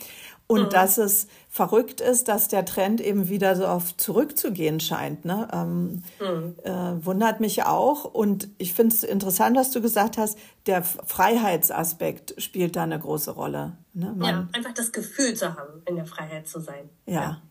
und 0.51 0.63
mhm. 0.63 0.69
dass 0.71 0.97
es 0.97 1.27
verrückt 1.47 2.01
ist, 2.01 2.27
dass 2.27 2.47
der 2.47 2.65
Trend 2.65 3.01
eben 3.01 3.29
wieder 3.29 3.55
so 3.55 3.67
auf 3.67 3.95
zurückzugehen 3.95 4.79
scheint. 4.79 5.23
Ne? 5.23 5.47
Ähm, 5.53 6.01
mhm. 6.19 6.55
äh, 6.63 7.05
wundert 7.05 7.39
mich 7.39 7.63
auch. 7.65 8.03
Und 8.03 8.49
ich 8.57 8.73
finde 8.73 8.95
es 8.95 9.03
interessant, 9.03 9.55
dass 9.55 9.69
du 9.69 9.79
gesagt 9.79 10.17
hast, 10.17 10.39
der 10.65 10.81
Freiheitsaspekt 10.83 12.33
spielt 12.41 12.75
da 12.75 12.81
eine 12.81 12.97
große 12.97 13.29
Rolle. 13.29 13.77
Ne? 13.93 14.15
ja, 14.23 14.47
einfach 14.53 14.73
das 14.73 14.91
Gefühl 14.91 15.35
zu 15.35 15.55
haben, 15.55 15.83
in 15.85 15.97
der 15.97 16.05
Freiheit 16.05 16.47
zu 16.47 16.59
sein. 16.59 16.89
Ja. 17.05 17.13
ja. 17.13 17.41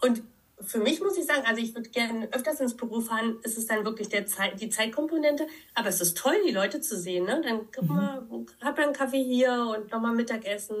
Und 0.00 0.22
für 0.64 0.78
mich 0.78 1.00
muss 1.00 1.18
ich 1.18 1.26
sagen, 1.26 1.42
also 1.46 1.60
ich 1.60 1.74
würde 1.74 1.90
gerne 1.90 2.28
öfters 2.32 2.60
ins 2.60 2.76
Büro 2.76 3.00
fahren, 3.00 3.36
ist 3.42 3.58
es 3.58 3.66
dann 3.66 3.84
wirklich 3.84 4.08
der 4.08 4.26
Zeit, 4.26 4.60
die 4.60 4.70
Zeitkomponente. 4.70 5.46
Aber 5.74 5.88
es 5.88 6.00
ist 6.00 6.16
toll, 6.16 6.36
die 6.46 6.52
Leute 6.52 6.80
zu 6.80 6.96
sehen. 6.96 7.24
Ne? 7.24 7.42
Dann 7.44 7.60
guck 7.74 7.88
mhm. 7.88 7.96
mal, 7.96 8.26
hab 8.62 8.78
einen 8.78 8.92
Kaffee 8.92 9.22
hier 9.22 9.52
und 9.76 9.90
nochmal 9.90 10.14
Mittagessen, 10.14 10.76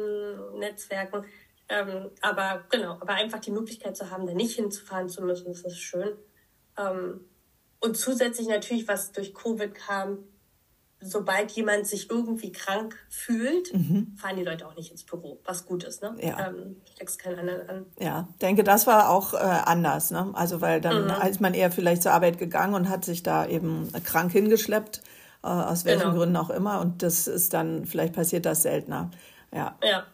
Netzwerken. 0.58 1.24
Ähm, 1.72 2.10
aber 2.20 2.64
genau, 2.70 2.98
aber 3.00 3.14
einfach 3.14 3.40
die 3.40 3.50
Möglichkeit 3.50 3.96
zu 3.96 4.10
haben, 4.10 4.26
da 4.26 4.34
nicht 4.34 4.56
hinzufahren 4.56 5.08
zu 5.08 5.22
müssen, 5.22 5.46
das 5.46 5.60
ist 5.62 5.78
schön. 5.78 6.10
Ähm, 6.76 7.20
und 7.80 7.96
zusätzlich 7.96 8.46
natürlich, 8.46 8.86
was 8.88 9.12
durch 9.12 9.34
Covid 9.34 9.74
kam, 9.74 10.18
sobald 11.00 11.50
jemand 11.52 11.86
sich 11.86 12.10
irgendwie 12.10 12.52
krank 12.52 12.96
fühlt, 13.08 13.74
mhm. 13.74 14.14
fahren 14.16 14.36
die 14.36 14.44
Leute 14.44 14.66
auch 14.68 14.76
nicht 14.76 14.92
ins 14.92 15.02
Büro, 15.04 15.40
was 15.44 15.66
gut 15.66 15.84
ist. 15.84 16.02
Ne? 16.02 16.14
Ja. 16.20 16.48
Ähm, 16.48 16.76
steckst 16.94 17.18
keinen 17.18 17.40
anderen 17.40 17.68
an. 17.68 17.86
Ja, 17.98 18.28
denke, 18.40 18.64
das 18.64 18.86
war 18.86 19.08
auch 19.08 19.34
äh, 19.34 19.38
anders. 19.38 20.10
Ne? 20.10 20.30
Also, 20.34 20.60
weil 20.60 20.80
dann 20.80 21.06
mhm. 21.06 21.28
ist 21.28 21.40
man 21.40 21.54
eher 21.54 21.72
vielleicht 21.72 22.02
zur 22.02 22.12
Arbeit 22.12 22.38
gegangen 22.38 22.74
und 22.74 22.88
hat 22.88 23.04
sich 23.04 23.22
da 23.22 23.46
eben 23.46 23.90
krank 24.04 24.30
hingeschleppt, 24.30 25.02
äh, 25.42 25.48
aus 25.48 25.84
welchen 25.84 26.02
genau. 26.02 26.14
Gründen 26.14 26.36
auch 26.36 26.50
immer. 26.50 26.80
Und 26.80 27.02
das 27.02 27.26
ist 27.26 27.54
dann, 27.54 27.86
vielleicht 27.86 28.12
passiert 28.12 28.46
das 28.46 28.62
seltener. 28.62 29.10
Ja. 29.52 29.76
Ja. 29.82 30.04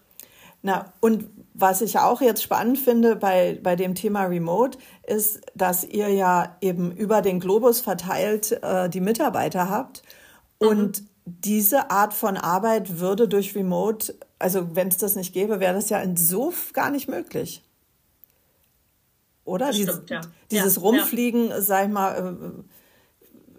Na, 0.63 0.93
und 1.01 1.27
was 1.55 1.83
ich 1.83 1.99
auch 1.99 2.21
jetzt 2.21 2.43
spannend 2.43 2.79
finde 2.79 3.17
bei, 3.17 3.59
bei 3.63 3.77
dem 3.77 3.95
Thema 3.95 4.25
Remote, 4.25 4.79
ist, 5.07 5.41
dass 5.55 5.85
ihr 5.85 6.09
ja 6.09 6.57
eben 6.61 6.93
über 6.93 7.23
den 7.23 7.41
Globus 7.41 7.81
verteilt 7.81 8.53
äh, 8.63 8.89
die 8.89 9.01
Mitarbeiter 9.01 9.69
habt. 9.69 10.03
Und 10.59 11.01
mhm. 11.01 11.09
diese 11.25 11.91
Art 11.91 12.15
von 12.15 12.37
Arbeit 12.37 13.01
würde 13.01 13.29
durch 13.29 13.55
Remote, 13.55 14.15
also 14.39 14.75
wenn 14.75 14.89
es 14.89 14.99
das 14.99 15.17
nicht 15.17 15.33
gäbe, 15.33 15.61
wäre 15.61 15.75
das 15.75 15.91
ja 15.91 16.01
in 16.01 16.17
so 16.17 16.53
gar 16.73 16.91
nicht 16.91 17.09
möglich. 17.09 17.63
Oder? 19.45 19.73
Stimmt, 19.73 20.03
Dies, 20.03 20.11
ja. 20.11 20.21
Dieses 20.51 20.77
ja, 20.77 20.83
Rumfliegen, 20.83 21.49
ja. 21.49 21.61
sag 21.61 21.87
ich 21.87 21.93
mal, 21.93 22.37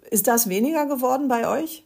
äh, 0.08 0.14
ist 0.14 0.26
das 0.26 0.48
weniger 0.48 0.86
geworden 0.86 1.28
bei 1.28 1.48
euch? 1.48 1.84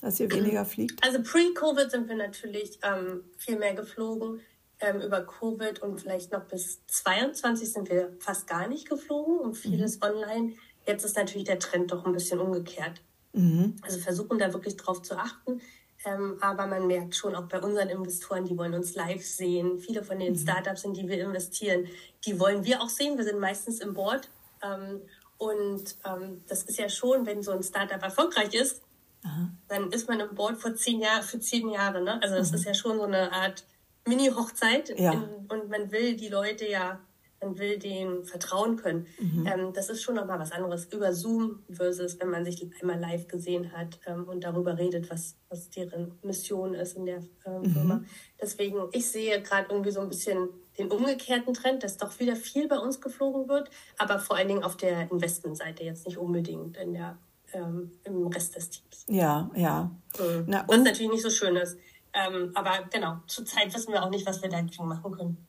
Dass 0.00 0.20
ihr 0.20 0.30
weniger 0.30 0.64
fliegt? 0.64 1.02
Also 1.04 1.22
pre-Covid 1.22 1.90
sind 1.90 2.08
wir 2.08 2.16
natürlich 2.16 2.78
ähm, 2.82 3.24
viel 3.36 3.58
mehr 3.58 3.74
geflogen. 3.74 4.40
Ähm, 4.80 5.00
über 5.00 5.22
Covid 5.22 5.82
und 5.82 6.00
vielleicht 6.00 6.30
noch 6.30 6.44
bis 6.44 6.86
22 6.86 7.72
sind 7.72 7.90
wir 7.90 8.16
fast 8.20 8.46
gar 8.46 8.68
nicht 8.68 8.88
geflogen 8.88 9.38
und 9.38 9.56
vieles 9.56 9.96
mhm. 9.96 10.02
online. 10.04 10.52
Jetzt 10.86 11.04
ist 11.04 11.16
natürlich 11.16 11.48
der 11.48 11.58
Trend 11.58 11.90
doch 11.90 12.06
ein 12.06 12.12
bisschen 12.12 12.38
umgekehrt. 12.38 13.00
Mhm. 13.32 13.74
Also 13.82 13.98
versuchen 13.98 14.38
da 14.38 14.52
wirklich 14.52 14.76
drauf 14.76 15.02
zu 15.02 15.16
achten. 15.18 15.60
Ähm, 16.04 16.38
aber 16.40 16.68
man 16.68 16.86
merkt 16.86 17.16
schon 17.16 17.34
auch 17.34 17.48
bei 17.48 17.60
unseren 17.60 17.88
Investoren, 17.88 18.44
die 18.44 18.56
wollen 18.56 18.74
uns 18.74 18.94
live 18.94 19.24
sehen. 19.24 19.80
Viele 19.80 20.04
von 20.04 20.20
den 20.20 20.34
mhm. 20.34 20.38
Startups, 20.38 20.84
in 20.84 20.94
die 20.94 21.08
wir 21.08 21.20
investieren, 21.24 21.88
die 22.24 22.38
wollen 22.38 22.64
wir 22.64 22.80
auch 22.80 22.88
sehen. 22.88 23.18
Wir 23.18 23.24
sind 23.24 23.40
meistens 23.40 23.80
im 23.80 23.94
Board. 23.94 24.28
Ähm, 24.62 25.00
und 25.38 25.96
ähm, 26.04 26.42
das 26.46 26.62
ist 26.64 26.78
ja 26.78 26.88
schon, 26.88 27.26
wenn 27.26 27.42
so 27.42 27.50
ein 27.50 27.62
Startup 27.62 28.02
erfolgreich 28.02 28.54
ist, 28.54 28.82
Aha. 29.24 29.50
dann 29.68 29.90
ist 29.90 30.08
man 30.08 30.20
im 30.20 30.34
Board 30.34 30.58
für 30.58 30.74
zehn 30.74 31.00
Jahre, 31.00 31.22
für 31.22 31.40
zehn 31.40 31.68
Jahre. 31.68 32.02
Ne? 32.02 32.22
Also 32.22 32.36
das 32.36 32.50
mhm. 32.50 32.56
ist 32.56 32.64
ja 32.64 32.74
schon 32.74 32.96
so 32.98 33.04
eine 33.04 33.32
Art 33.32 33.64
Mini-Hochzeit. 34.06 34.98
Ja. 34.98 35.12
Und 35.48 35.68
man 35.68 35.90
will 35.90 36.16
die 36.16 36.28
Leute 36.28 36.68
ja 36.68 37.00
man 37.40 37.58
will 37.58 37.78
denen 37.78 38.24
vertrauen 38.24 38.76
können. 38.76 39.06
Mhm. 39.20 39.46
Ähm, 39.46 39.72
das 39.72 39.88
ist 39.90 40.02
schon 40.02 40.16
nochmal 40.16 40.38
was 40.38 40.52
anderes 40.52 40.86
über 40.86 41.12
Zoom 41.12 41.62
versus 41.70 42.18
wenn 42.20 42.30
man 42.30 42.44
sich 42.44 42.68
einmal 42.80 42.98
live 42.98 43.28
gesehen 43.28 43.72
hat 43.72 44.00
ähm, 44.06 44.24
und 44.28 44.44
darüber 44.44 44.76
redet, 44.76 45.10
was, 45.10 45.36
was 45.48 45.70
deren 45.70 46.18
Mission 46.22 46.74
ist 46.74 46.96
in 46.96 47.06
der 47.06 47.22
äh, 47.44 47.50
mhm. 47.50 47.70
Firma. 47.70 48.04
Deswegen, 48.40 48.78
ich 48.92 49.08
sehe 49.08 49.40
gerade 49.42 49.68
irgendwie 49.70 49.90
so 49.90 50.00
ein 50.00 50.08
bisschen 50.08 50.48
den 50.78 50.90
umgekehrten 50.90 51.54
Trend, 51.54 51.82
dass 51.82 51.96
doch 51.96 52.18
wieder 52.20 52.36
viel 52.36 52.68
bei 52.68 52.78
uns 52.78 53.00
geflogen 53.00 53.48
wird, 53.48 53.68
aber 53.96 54.18
vor 54.20 54.36
allen 54.36 54.48
Dingen 54.48 54.62
auf 54.62 54.76
der 54.76 55.10
Investmentseite, 55.10 55.82
jetzt 55.82 56.06
nicht 56.06 56.18
unbedingt 56.18 56.76
in 56.76 56.92
der, 56.92 57.18
ähm, 57.52 57.92
im 58.04 58.26
Rest 58.28 58.56
des 58.56 58.70
Teams. 58.70 59.04
Ja, 59.08 59.50
ja. 59.54 59.90
Mhm. 60.18 60.44
Na, 60.46 60.64
was 60.66 60.78
natürlich 60.78 61.12
nicht 61.12 61.22
so 61.22 61.30
schön 61.30 61.56
ist. 61.56 61.76
Ähm, 62.12 62.52
aber 62.54 62.84
genau, 62.90 63.18
zurzeit 63.26 63.74
wissen 63.74 63.92
wir 63.92 64.02
auch 64.02 64.10
nicht, 64.10 64.26
was 64.26 64.42
wir 64.42 64.48
dagegen 64.48 64.86
machen 64.86 65.12
können. 65.12 65.46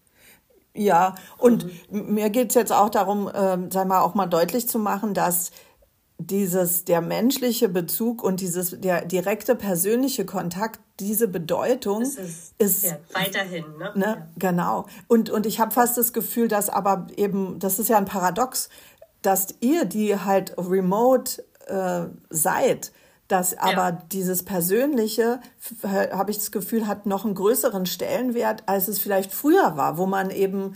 Ja, 0.74 1.15
und 1.38 1.65
mhm. 1.91 2.13
mir 2.13 2.29
geht 2.29 2.50
es 2.50 2.56
jetzt 2.56 2.72
auch 2.72 2.89
darum, 2.89 3.29
ähm, 3.34 3.72
sei 3.72 3.86
mal 3.86 4.01
auch 4.01 4.13
mal 4.13 4.27
deutlich 4.27 4.68
zu 4.68 4.79
machen, 4.79 5.13
dass 5.13 5.51
dieses 6.20 6.84
der 6.84 7.01
menschliche 7.01 7.70
Bezug 7.70 8.22
und 8.24 8.41
dieses 8.41 8.79
der 8.79 9.06
direkte 9.06 9.56
persönliche 9.56 10.25
Kontakt 10.25 10.82
diese 11.00 11.29
Bedeutung 11.29 12.01
ist, 12.01 12.53
ist 12.58 12.84
ja, 12.84 12.98
weiterhin 13.13 13.77
ne? 13.77 13.94
ne? 13.96 14.06
Ja. 14.06 14.27
genau 14.38 14.86
und 15.08 15.29
und 15.29 15.46
ich 15.46 15.62
habe 15.62 15.72
fast 15.72 15.98
das 15.98 16.12
Gefühl 16.12 16.50
dass 16.50 16.70
aber 16.70 17.08
eben 17.15 17.58
das 17.60 17.79
ist 17.79 17.88
ja 17.88 17.98
ein 17.98 18.03
Paradox 18.03 18.68
dass 19.22 19.56
ihr 19.62 19.86
die 19.86 20.19
halt 20.19 20.54
remote 20.58 21.41
äh, 21.67 22.06
seid 22.30 22.91
dass 23.30 23.56
aber 23.58 23.89
ja. 23.89 24.04
dieses 24.12 24.43
Persönliche, 24.43 25.39
habe 25.84 26.32
ich 26.32 26.38
das 26.38 26.52
Gefühl, 26.52 26.88
hat 26.88 27.06
noch 27.06 27.26
einen 27.26 27.36
größeren 27.36 27.86
Stellenwert, 27.86 28.63
als 28.65 28.88
es 28.88 29.00
vielleicht 29.00 29.32
früher 29.32 29.78
war, 29.78 30.00
wo 30.00 30.08
man 30.08 30.32
eben, 30.32 30.74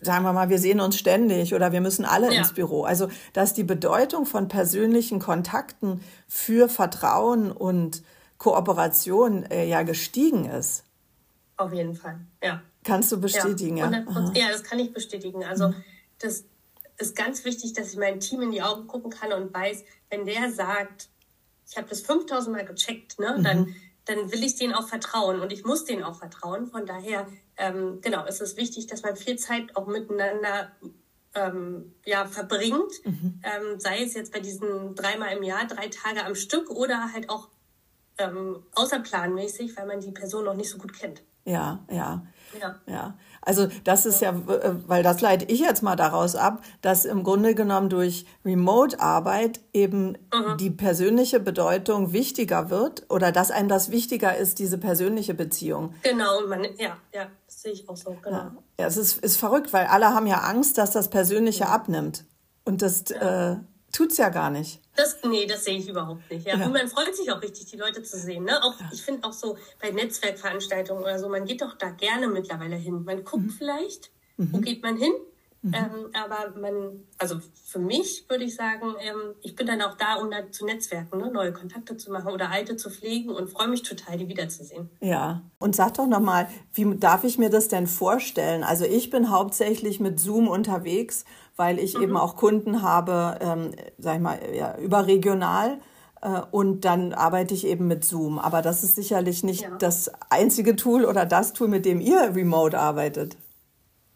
sagen 0.00 0.24
wir 0.24 0.32
mal, 0.32 0.48
wir 0.48 0.60
sehen 0.60 0.80
uns 0.80 0.96
ständig 0.96 1.54
oder 1.54 1.72
wir 1.72 1.80
müssen 1.80 2.04
alle 2.04 2.32
ja. 2.32 2.38
ins 2.38 2.52
Büro. 2.52 2.84
Also, 2.84 3.08
dass 3.32 3.52
die 3.52 3.64
Bedeutung 3.64 4.26
von 4.26 4.46
persönlichen 4.46 5.18
Kontakten 5.18 6.00
für 6.28 6.68
Vertrauen 6.68 7.50
und 7.50 8.04
Kooperation 8.38 9.42
äh, 9.50 9.66
ja 9.66 9.82
gestiegen 9.82 10.44
ist. 10.44 10.84
Auf 11.56 11.72
jeden 11.72 11.96
Fall, 11.96 12.20
ja. 12.42 12.62
Kannst 12.84 13.10
du 13.10 13.20
bestätigen, 13.20 13.76
ja? 13.76 13.90
Ja, 13.90 14.32
ja 14.34 14.48
das 14.52 14.62
kann 14.62 14.78
ich 14.78 14.92
bestätigen. 14.92 15.44
Also, 15.44 15.68
mhm. 15.68 15.74
das 16.20 16.44
ist 17.02 17.16
ganz 17.16 17.44
wichtig, 17.44 17.72
dass 17.72 17.92
ich 17.92 17.98
meinem 17.98 18.20
Team 18.20 18.42
in 18.42 18.50
die 18.50 18.62
Augen 18.62 18.86
gucken 18.86 19.10
kann 19.10 19.32
und 19.32 19.52
weiß, 19.52 19.84
wenn 20.10 20.24
der 20.26 20.50
sagt, 20.50 21.08
ich 21.68 21.76
habe 21.76 21.88
das 21.88 22.00
5000 22.02 22.56
Mal 22.56 22.64
gecheckt, 22.64 23.18
ne? 23.18 23.36
Mhm. 23.38 23.42
dann, 23.44 23.74
dann 24.04 24.32
will 24.32 24.42
ich 24.44 24.56
denen 24.56 24.74
auch 24.74 24.88
vertrauen 24.88 25.40
und 25.40 25.52
ich 25.52 25.64
muss 25.64 25.84
denen 25.84 26.02
auch 26.02 26.16
vertrauen. 26.16 26.66
Von 26.66 26.86
daher, 26.86 27.26
ähm, 27.56 28.00
genau, 28.00 28.24
ist 28.26 28.40
es 28.40 28.56
wichtig, 28.56 28.86
dass 28.86 29.02
man 29.02 29.16
viel 29.16 29.36
Zeit 29.36 29.76
auch 29.76 29.86
miteinander 29.86 30.72
ähm, 31.34 31.94
ja, 32.04 32.26
verbringt, 32.26 32.92
mhm. 33.04 33.40
ähm, 33.42 33.78
sei 33.80 34.02
es 34.02 34.14
jetzt 34.14 34.32
bei 34.32 34.40
diesen 34.40 34.94
dreimal 34.94 35.36
im 35.36 35.42
Jahr, 35.42 35.66
drei 35.66 35.88
Tage 35.88 36.24
am 36.24 36.34
Stück 36.34 36.70
oder 36.70 37.12
halt 37.12 37.30
auch 37.30 37.48
ähm, 38.18 38.64
außerplanmäßig, 38.74 39.76
weil 39.76 39.86
man 39.86 40.00
die 40.00 40.10
Person 40.10 40.44
noch 40.44 40.54
nicht 40.54 40.68
so 40.68 40.78
gut 40.78 40.92
kennt. 40.92 41.22
Ja, 41.44 41.84
ja. 41.90 42.26
Ja. 42.60 42.76
ja. 42.86 43.14
Also 43.40 43.68
das 43.84 44.06
ist 44.06 44.20
ja, 44.20 44.30
äh, 44.30 44.74
weil 44.86 45.02
das 45.02 45.20
leite 45.20 45.44
ich 45.46 45.60
jetzt 45.60 45.82
mal 45.82 45.96
daraus 45.96 46.36
ab, 46.36 46.62
dass 46.80 47.04
im 47.04 47.24
Grunde 47.24 47.54
genommen 47.54 47.88
durch 47.88 48.24
Remote-Arbeit 48.44 49.60
eben 49.72 50.18
mhm. 50.32 50.56
die 50.58 50.70
persönliche 50.70 51.40
Bedeutung 51.40 52.12
wichtiger 52.12 52.70
wird 52.70 53.04
oder 53.08 53.32
dass 53.32 53.50
einem 53.50 53.68
das 53.68 53.90
wichtiger 53.90 54.36
ist, 54.36 54.58
diese 54.58 54.78
persönliche 54.78 55.34
Beziehung. 55.34 55.94
Genau, 56.02 56.46
man, 56.46 56.64
ja, 56.78 56.96
ja, 57.12 57.26
das 57.46 57.62
sehe 57.62 57.72
ich 57.72 57.88
auch 57.88 57.96
so, 57.96 58.16
genau. 58.22 58.36
Ja, 58.36 58.56
ja 58.80 58.86
es 58.86 58.96
ist, 58.96 59.18
ist 59.18 59.36
verrückt, 59.36 59.72
weil 59.72 59.86
alle 59.86 60.14
haben 60.14 60.26
ja 60.26 60.38
Angst, 60.38 60.78
dass 60.78 60.92
das 60.92 61.10
Persönliche 61.10 61.64
ja. 61.64 61.70
abnimmt. 61.70 62.24
Und 62.64 62.80
das 62.80 63.10
äh, 63.10 63.56
tut's 63.92 64.16
ja 64.16 64.30
gar 64.30 64.50
nicht. 64.50 64.80
Das, 64.96 65.18
nee, 65.22 65.46
das 65.46 65.64
sehe 65.64 65.78
ich 65.78 65.88
überhaupt 65.88 66.30
nicht. 66.30 66.46
Ja. 66.46 66.56
ja. 66.56 66.66
Und 66.66 66.72
man 66.72 66.88
freut 66.88 67.14
sich 67.14 67.30
auch 67.30 67.40
richtig, 67.40 67.66
die 67.66 67.76
Leute 67.76 68.02
zu 68.02 68.18
sehen. 68.18 68.44
Ne? 68.44 68.62
Auch, 68.62 68.78
ja. 68.80 68.90
Ich 68.92 69.02
finde 69.02 69.26
auch 69.26 69.32
so 69.32 69.56
bei 69.80 69.90
Netzwerkveranstaltungen 69.90 71.02
oder 71.02 71.18
so, 71.18 71.28
man 71.28 71.44
geht 71.44 71.62
doch 71.62 71.76
da 71.76 71.90
gerne 71.90 72.28
mittlerweile 72.28 72.76
hin. 72.76 73.04
Man 73.04 73.24
guckt 73.24 73.44
mhm. 73.44 73.50
vielleicht, 73.50 74.10
mhm. 74.36 74.52
wo 74.52 74.58
geht 74.58 74.82
man 74.82 74.96
hin? 74.96 75.12
Mhm. 75.64 75.74
Ähm, 75.74 76.10
aber 76.12 76.58
man, 76.58 77.04
also 77.18 77.36
für 77.66 77.78
mich 77.78 78.24
würde 78.28 78.42
ich 78.42 78.56
sagen, 78.56 78.94
ähm, 78.98 79.34
ich 79.42 79.54
bin 79.54 79.68
dann 79.68 79.80
auch 79.80 79.96
da, 79.96 80.16
um 80.16 80.28
da 80.28 80.50
zu 80.50 80.66
netzwerken, 80.66 81.18
ne? 81.18 81.30
neue 81.30 81.52
Kontakte 81.52 81.96
zu 81.96 82.10
machen 82.10 82.32
oder 82.32 82.50
alte 82.50 82.76
zu 82.76 82.90
pflegen 82.90 83.30
und 83.30 83.48
freue 83.48 83.68
mich 83.68 83.84
total, 83.84 84.18
die 84.18 84.26
wiederzusehen. 84.26 84.90
Ja, 85.00 85.42
und 85.60 85.76
sag 85.76 85.94
doch 85.94 86.08
nochmal, 86.08 86.48
wie 86.74 86.96
darf 86.96 87.22
ich 87.22 87.38
mir 87.38 87.48
das 87.48 87.68
denn 87.68 87.86
vorstellen? 87.86 88.64
Also 88.64 88.84
ich 88.84 89.10
bin 89.10 89.30
hauptsächlich 89.30 90.00
mit 90.00 90.18
Zoom 90.18 90.48
unterwegs, 90.48 91.24
weil 91.62 91.78
ich 91.78 91.96
mhm. 91.96 92.02
eben 92.02 92.16
auch 92.16 92.34
Kunden 92.34 92.82
habe, 92.82 93.38
ähm, 93.40 93.70
sag 93.98 94.16
ich 94.16 94.20
mal, 94.20 94.40
ja, 94.52 94.76
überregional 94.78 95.78
äh, 96.20 96.40
und 96.50 96.80
dann 96.84 97.12
arbeite 97.12 97.54
ich 97.54 97.64
eben 97.64 97.86
mit 97.86 98.04
Zoom. 98.04 98.40
Aber 98.40 98.62
das 98.62 98.82
ist 98.82 98.96
sicherlich 98.96 99.44
nicht 99.44 99.62
ja. 99.62 99.76
das 99.78 100.10
einzige 100.28 100.74
Tool 100.74 101.04
oder 101.04 101.24
das 101.24 101.52
Tool, 101.52 101.68
mit 101.68 101.84
dem 101.84 102.00
ihr 102.00 102.34
remote 102.34 102.76
arbeitet. 102.76 103.36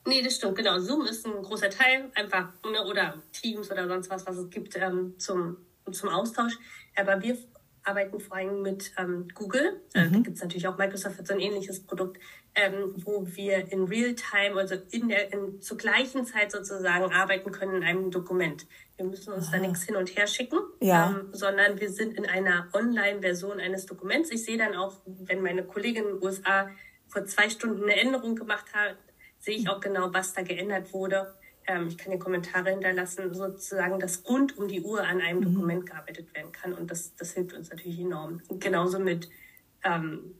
Nee, 0.08 0.22
das 0.22 0.34
stimmt, 0.34 0.56
genau. 0.56 0.80
Zoom 0.80 1.02
ist 1.06 1.24
ein 1.24 1.40
großer 1.40 1.70
Teil, 1.70 2.10
einfach, 2.16 2.48
ne, 2.68 2.84
oder 2.84 3.14
Teams 3.32 3.70
oder 3.70 3.86
sonst 3.86 4.10
was, 4.10 4.26
was 4.26 4.36
es 4.38 4.50
gibt 4.50 4.76
ähm, 4.76 5.14
zum, 5.18 5.56
zum 5.92 6.08
Austausch. 6.08 6.58
Aber 6.96 7.22
wir 7.22 7.38
arbeiten 7.86 8.20
vor 8.20 8.36
allem 8.36 8.62
mit 8.62 8.92
ähm, 8.98 9.28
Google. 9.34 9.80
Äh, 9.94 10.04
mhm. 10.04 10.12
Da 10.12 10.18
gibt 10.20 10.36
es 10.36 10.42
natürlich 10.42 10.66
auch 10.66 10.76
Microsoft 10.76 11.18
hat 11.18 11.26
so 11.26 11.34
ein 11.34 11.40
ähnliches 11.40 11.84
Produkt, 11.84 12.18
ähm, 12.54 12.94
wo 13.04 13.26
wir 13.26 13.70
in 13.70 13.84
Real-Time, 13.84 14.58
also 14.58 14.76
in 14.90 15.08
der, 15.08 15.32
in, 15.32 15.60
zur 15.60 15.76
gleichen 15.76 16.24
Zeit 16.26 16.52
sozusagen 16.52 17.12
arbeiten 17.12 17.52
können 17.52 17.76
in 17.76 17.84
einem 17.84 18.10
Dokument. 18.10 18.66
Wir 18.96 19.04
müssen 19.04 19.32
uns 19.32 19.48
Aha. 19.48 19.56
da 19.56 19.62
nichts 19.66 19.84
hin 19.84 19.96
und 19.96 20.16
her 20.16 20.26
schicken, 20.26 20.58
ja. 20.80 21.10
ähm, 21.10 21.28
sondern 21.32 21.80
wir 21.80 21.90
sind 21.90 22.14
in 22.14 22.26
einer 22.26 22.68
Online-Version 22.72 23.60
eines 23.60 23.86
Dokuments. 23.86 24.30
Ich 24.30 24.44
sehe 24.44 24.58
dann 24.58 24.74
auch, 24.74 24.96
wenn 25.04 25.42
meine 25.42 25.62
Kollegin 25.64 26.04
in 26.04 26.14
den 26.14 26.22
USA 26.22 26.68
vor 27.08 27.24
zwei 27.26 27.48
Stunden 27.50 27.84
eine 27.84 28.00
Änderung 28.00 28.34
gemacht 28.34 28.66
hat, 28.72 28.96
sehe 29.38 29.56
ich 29.56 29.68
auch 29.68 29.80
genau, 29.80 30.12
was 30.12 30.32
da 30.32 30.42
geändert 30.42 30.92
wurde. 30.92 31.34
Ähm, 31.66 31.88
ich 31.88 31.98
kann 31.98 32.12
dir 32.12 32.18
Kommentare 32.18 32.70
hinterlassen, 32.70 33.32
sozusagen, 33.34 33.98
dass 33.98 34.28
rund 34.28 34.56
um 34.56 34.68
die 34.68 34.82
Uhr 34.82 35.02
an 35.02 35.20
einem 35.20 35.40
mhm. 35.40 35.54
Dokument 35.54 35.86
gearbeitet 35.86 36.34
werden 36.34 36.52
kann. 36.52 36.72
Und 36.72 36.90
das, 36.90 37.14
das 37.16 37.32
hilft 37.32 37.54
uns 37.54 37.70
natürlich 37.70 37.98
enorm. 37.98 38.40
Und 38.48 38.60
genauso 38.60 38.98
mit, 38.98 39.28
ähm, 39.84 40.34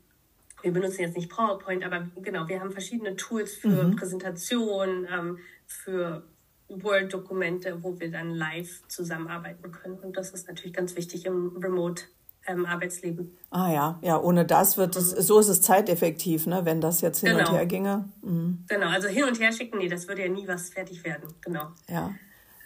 wir 0.62 0.72
benutzen 0.72 1.02
jetzt 1.02 1.16
nicht 1.16 1.30
PowerPoint, 1.30 1.84
aber 1.84 2.08
genau, 2.22 2.48
wir 2.48 2.60
haben 2.60 2.70
verschiedene 2.70 3.16
Tools 3.16 3.54
für 3.54 3.84
mhm. 3.84 3.96
Präsentationen, 3.96 5.06
ähm, 5.12 5.38
für 5.66 6.24
Word-Dokumente, 6.68 7.82
wo 7.82 7.98
wir 8.00 8.10
dann 8.10 8.30
live 8.30 8.82
zusammenarbeiten 8.88 9.70
können. 9.70 9.98
Und 9.98 10.16
das 10.16 10.30
ist 10.30 10.48
natürlich 10.48 10.72
ganz 10.72 10.96
wichtig 10.96 11.26
im 11.26 11.56
Remote 11.56 12.04
ähm, 12.46 12.66
Arbeitsleben. 12.66 13.36
Ah 13.50 13.72
ja, 13.72 13.98
ja, 14.02 14.20
ohne 14.20 14.44
das 14.44 14.76
wird 14.76 14.96
es, 14.96 15.14
mhm. 15.14 15.20
so 15.20 15.38
ist 15.38 15.48
es 15.48 15.62
zeiteffektiv, 15.62 16.46
ne, 16.46 16.64
wenn 16.64 16.80
das 16.80 17.00
jetzt 17.00 17.20
hin 17.20 17.36
genau. 17.36 17.50
und 17.50 17.56
her 17.56 17.66
ginge. 17.66 18.08
Mhm. 18.22 18.64
Genau, 18.68 18.88
also 18.88 19.08
hin 19.08 19.24
und 19.24 19.40
her 19.40 19.52
schicken, 19.52 19.78
nee, 19.78 19.88
das 19.88 20.08
würde 20.08 20.22
ja 20.22 20.28
nie 20.28 20.46
was 20.46 20.70
fertig 20.70 21.04
werden, 21.04 21.34
genau. 21.40 21.68
Ja. 21.88 22.12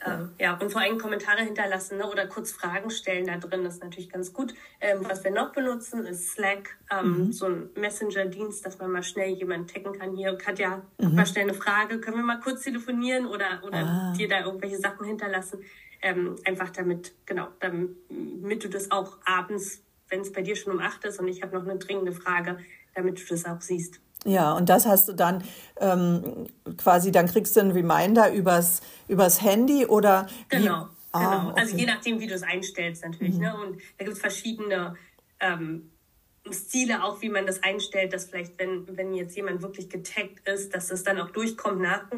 Ähm, 0.06 0.30
ja, 0.38 0.54
und 0.54 0.72
vor 0.72 0.80
allem 0.80 0.98
Kommentare 0.98 1.42
hinterlassen 1.42 1.98
ne, 1.98 2.06
oder 2.06 2.26
kurz 2.26 2.52
Fragen 2.52 2.90
stellen 2.90 3.26
da 3.26 3.36
drin, 3.36 3.64
ist 3.66 3.82
natürlich 3.82 4.08
ganz 4.08 4.32
gut. 4.32 4.54
Ähm, 4.80 5.00
was 5.02 5.22
wir 5.24 5.30
noch 5.30 5.52
benutzen, 5.52 6.06
ist 6.06 6.30
Slack, 6.30 6.78
ähm, 6.90 7.26
mhm. 7.26 7.32
so 7.32 7.46
ein 7.46 7.70
Messenger-Dienst, 7.76 8.64
dass 8.64 8.78
man 8.78 8.90
mal 8.90 9.02
schnell 9.02 9.34
jemanden 9.34 9.66
taggen 9.66 9.92
kann. 9.98 10.16
Hier, 10.16 10.36
Katja, 10.36 10.82
mhm. 10.98 11.14
mal 11.14 11.26
schnell 11.26 11.44
eine 11.44 11.54
Frage, 11.54 12.00
können 12.00 12.16
wir 12.16 12.24
mal 12.24 12.40
kurz 12.40 12.62
telefonieren 12.62 13.26
oder, 13.26 13.62
oder 13.62 13.78
ah. 13.78 14.14
dir 14.16 14.28
da 14.28 14.44
irgendwelche 14.44 14.78
Sachen 14.78 15.06
hinterlassen? 15.06 15.60
Ähm, 16.02 16.36
einfach 16.46 16.70
damit, 16.70 17.12
genau, 17.26 17.48
damit 17.60 18.64
du 18.64 18.68
das 18.68 18.90
auch 18.90 19.18
abends, 19.24 19.82
wenn 20.08 20.20
es 20.22 20.32
bei 20.32 20.40
dir 20.40 20.56
schon 20.56 20.72
um 20.72 20.80
acht 20.80 21.04
ist 21.04 21.20
und 21.20 21.28
ich 21.28 21.42
habe 21.42 21.56
noch 21.56 21.66
eine 21.66 21.78
dringende 21.78 22.12
Frage, 22.12 22.58
damit 22.94 23.20
du 23.20 23.24
das 23.28 23.44
auch 23.44 23.60
siehst. 23.60 24.00
Ja, 24.24 24.52
und 24.52 24.68
das 24.68 24.86
hast 24.86 25.08
du 25.08 25.12
dann 25.14 25.42
ähm, 25.78 26.46
quasi, 26.76 27.10
dann 27.10 27.26
kriegst 27.26 27.56
du 27.56 27.60
einen 27.60 27.70
Reminder 27.70 28.32
übers, 28.32 28.82
übers 29.08 29.42
Handy 29.42 29.86
oder. 29.86 30.26
Genau, 30.48 30.84
wie? 30.84 31.00
Ah, 31.12 31.18
genau. 31.18 31.50
Okay. 31.50 31.60
Also 31.60 31.76
je 31.76 31.86
nachdem, 31.86 32.20
wie 32.20 32.26
du 32.26 32.34
es 32.34 32.42
einstellst 32.42 33.04
natürlich. 33.04 33.34
Mhm. 33.34 33.40
Ne? 33.40 33.56
Und 33.56 33.80
da 33.98 34.04
gibt 34.04 34.16
es 34.16 34.20
verschiedene 34.20 34.96
ähm, 35.40 35.90
Stile 36.50 37.02
auch, 37.02 37.20
wie 37.22 37.28
man 37.28 37.46
das 37.46 37.62
einstellt, 37.62 38.12
dass 38.12 38.26
vielleicht, 38.26 38.58
wenn, 38.58 38.96
wenn 38.96 39.14
jetzt 39.14 39.36
jemand 39.36 39.62
wirklich 39.62 39.88
getaggt 39.88 40.46
ist, 40.48 40.74
dass 40.74 40.90
es 40.90 41.02
dann 41.02 41.18
auch 41.18 41.30
durchkommt 41.30 41.80
nach 41.80 42.10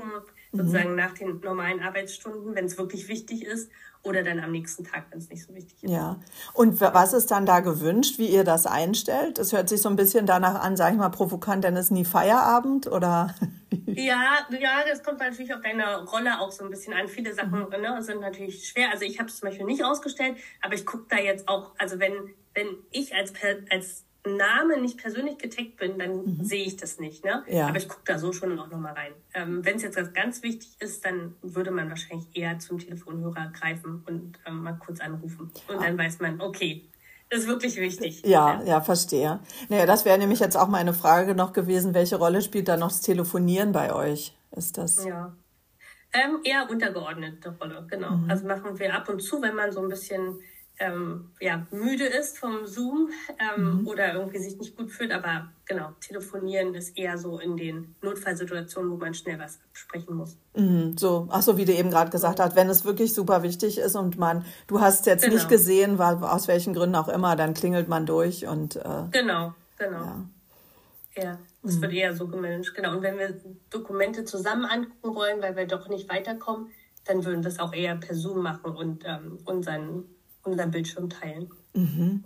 sozusagen 0.52 0.90
mhm. 0.90 0.96
nach 0.96 1.14
den 1.14 1.40
normalen 1.40 1.80
Arbeitsstunden, 1.80 2.54
wenn 2.54 2.66
es 2.66 2.78
wirklich 2.78 3.08
wichtig 3.08 3.44
ist, 3.44 3.70
oder 4.04 4.22
dann 4.24 4.40
am 4.40 4.50
nächsten 4.50 4.84
Tag, 4.84 5.06
wenn 5.10 5.18
es 5.18 5.28
nicht 5.28 5.44
so 5.44 5.54
wichtig 5.54 5.84
ist. 5.84 5.90
Ja. 5.90 6.20
Und 6.54 6.80
was 6.80 7.12
ist 7.12 7.30
dann 7.30 7.46
da 7.46 7.60
gewünscht, 7.60 8.18
wie 8.18 8.26
ihr 8.26 8.42
das 8.42 8.66
einstellt? 8.66 9.38
Es 9.38 9.52
hört 9.52 9.68
sich 9.68 9.80
so 9.80 9.88
ein 9.88 9.96
bisschen 9.96 10.26
danach 10.26 10.60
an, 10.60 10.76
sag 10.76 10.92
ich 10.92 10.98
mal, 10.98 11.08
provokant, 11.08 11.62
denn 11.62 11.76
es 11.76 11.86
ist 11.86 11.90
nie 11.92 12.04
Feierabend 12.04 12.88
oder? 12.88 13.34
ja, 13.86 14.38
ja, 14.50 14.84
das 14.88 15.04
kommt 15.04 15.20
natürlich 15.20 15.54
auf 15.54 15.60
deine 15.60 16.04
Rolle 16.04 16.40
auch 16.40 16.50
so 16.50 16.64
ein 16.64 16.70
bisschen 16.70 16.94
an. 16.94 17.06
Viele 17.06 17.32
Sachen 17.32 17.60
mhm. 17.60 17.80
ne, 17.80 18.02
sind 18.02 18.20
natürlich 18.20 18.66
schwer. 18.66 18.90
Also 18.90 19.04
ich 19.04 19.20
habe 19.20 19.28
es 19.28 19.38
zum 19.38 19.48
Beispiel 19.48 19.66
nicht 19.66 19.84
ausgestellt, 19.84 20.36
aber 20.60 20.74
ich 20.74 20.84
gucke 20.84 21.06
da 21.08 21.18
jetzt 21.18 21.48
auch, 21.48 21.72
also 21.78 22.00
wenn, 22.00 22.12
wenn 22.54 22.66
ich 22.90 23.14
als, 23.14 23.32
als 23.70 24.04
Name 24.24 24.80
nicht 24.80 24.98
persönlich 24.98 25.38
getaggt 25.38 25.76
bin, 25.78 25.98
dann 25.98 26.24
mhm. 26.24 26.44
sehe 26.44 26.64
ich 26.64 26.76
das 26.76 26.98
nicht. 27.00 27.24
Ne? 27.24 27.42
Ja. 27.48 27.68
Aber 27.68 27.76
ich 27.76 27.88
gucke 27.88 28.02
da 28.04 28.18
so 28.18 28.32
schon 28.32 28.58
auch 28.58 28.68
nochmal 28.68 28.92
rein. 28.92 29.12
Ähm, 29.35 29.64
Wenn 29.64 29.76
es 29.76 29.82
jetzt 29.82 29.96
was 29.96 30.12
ganz 30.12 30.42
wichtig 30.42 30.70
ist, 30.78 31.04
dann 31.04 31.35
würde 31.42 31.70
man 31.70 31.88
wahrscheinlich 31.88 32.26
eher 32.32 32.58
zum 32.58 32.78
Telefonhörer 32.78 33.52
greifen 33.52 34.02
und 34.06 34.38
ähm, 34.46 34.62
mal 34.62 34.78
kurz 34.78 35.00
anrufen. 35.00 35.50
Und 35.66 35.76
ah. 35.76 35.82
dann 35.82 35.98
weiß 35.98 36.20
man, 36.20 36.40
okay, 36.40 36.85
das 37.30 37.40
ist 37.40 37.48
wirklich 37.48 37.76
wichtig. 37.76 38.22
Ja, 38.24 38.61
ja, 38.61 38.64
ja 38.64 38.80
verstehe. 38.80 39.40
Naja, 39.68 39.87
das 39.87 40.04
wäre 40.04 40.18
nämlich 40.18 40.38
jetzt 40.38 40.56
auch 40.56 40.68
meine 40.68 40.92
Frage 40.92 41.35
noch 41.35 41.52
gewesen, 41.52 41.94
welche 41.94 42.16
Rolle 42.16 42.42
spielt 42.42 42.68
da 42.68 42.76
noch 42.76 42.88
das 42.88 43.00
Telefonieren 43.00 43.72
bei 43.72 43.92
euch? 43.92 44.37
Ist 44.54 44.78
das? 44.78 45.04
Ja. 45.04 45.35
Ähm, 46.12 46.40
eher 46.44 46.68
untergeordnete 46.68 47.56
Rolle, 47.58 47.87
genau. 47.88 48.11
Mhm. 48.11 48.30
Also 48.30 48.46
machen 48.46 48.78
wir 48.78 48.94
ab 48.94 49.08
und 49.08 49.20
zu, 49.20 49.40
wenn 49.40 49.54
man 49.54 49.72
so 49.72 49.80
ein 49.80 49.88
bisschen 49.88 50.40
ähm, 50.78 51.30
ja, 51.40 51.66
müde 51.70 52.04
ist 52.04 52.38
vom 52.38 52.66
Zoom 52.66 53.11
ähm, 53.38 53.80
mhm. 53.80 53.87
oder 53.87 54.14
irgendwie 54.14 54.38
sich 54.38 54.56
nicht 54.56 54.76
gut 54.76 54.90
fühlt. 54.90 55.12
Aber 55.12 55.48
genau, 55.64 55.92
telefonieren 56.00 56.74
ist 56.74 56.96
eher 56.96 57.18
so 57.18 57.38
in 57.38 57.56
den 57.56 57.94
Notfallsituationen, 58.02 58.90
wo 58.90 58.96
man 58.96 59.14
schnell 59.14 59.38
was 59.38 59.61
absprechen 59.70 60.16
muss. 60.16 60.37
Mhm, 60.56 60.96
so, 60.98 61.28
ach 61.30 61.42
so, 61.42 61.56
wie 61.56 61.64
du 61.64 61.72
eben 61.72 61.90
gerade 61.90 62.11
gesagt 62.11 62.40
hast, 62.40 62.56
wenn 62.56 62.68
es 62.68 62.85
wirklich 62.85 63.14
super 63.14 63.42
wichtig 63.42 63.78
ist 63.78 63.96
und 63.96 64.18
man, 64.18 64.44
du 64.66 64.80
hast 64.80 65.06
jetzt 65.06 65.22
genau. 65.22 65.35
nicht 65.35 65.48
gesehen, 65.48 65.98
weil, 65.98 66.16
aus 66.16 66.48
welchen 66.48 66.74
Gründen 66.74 66.96
auch 66.96 67.08
immer, 67.08 67.37
dann 67.37 67.54
klingelt 67.54 67.88
man 67.88 68.06
durch 68.06 68.46
und. 68.46 68.76
Äh, 68.76 69.04
genau, 69.11 69.54
genau. 69.78 70.04
Ja. 70.04 70.26
Ja, 71.14 71.38
es 71.62 71.76
mhm. 71.76 71.82
wird 71.82 71.92
eher 71.92 72.16
so 72.16 72.26
gemanagt. 72.26 72.74
Genau. 72.74 72.92
Und 72.92 73.02
wenn 73.02 73.18
wir 73.18 73.38
Dokumente 73.68 74.24
zusammen 74.24 74.64
angucken 74.64 75.14
wollen, 75.14 75.42
weil 75.42 75.56
wir 75.56 75.66
doch 75.66 75.88
nicht 75.88 76.08
weiterkommen, 76.08 76.68
dann 77.04 77.24
würden 77.24 77.42
wir 77.42 77.48
es 77.48 77.58
auch 77.58 77.74
eher 77.74 77.96
per 77.96 78.14
Zoom 78.14 78.42
machen 78.42 78.74
und 78.74 79.04
ähm, 79.04 79.38
unseren 79.44 80.04
unseren 80.44 80.70
Bildschirm 80.70 81.11
teilen. 81.11 81.50
Mhm. 81.74 82.24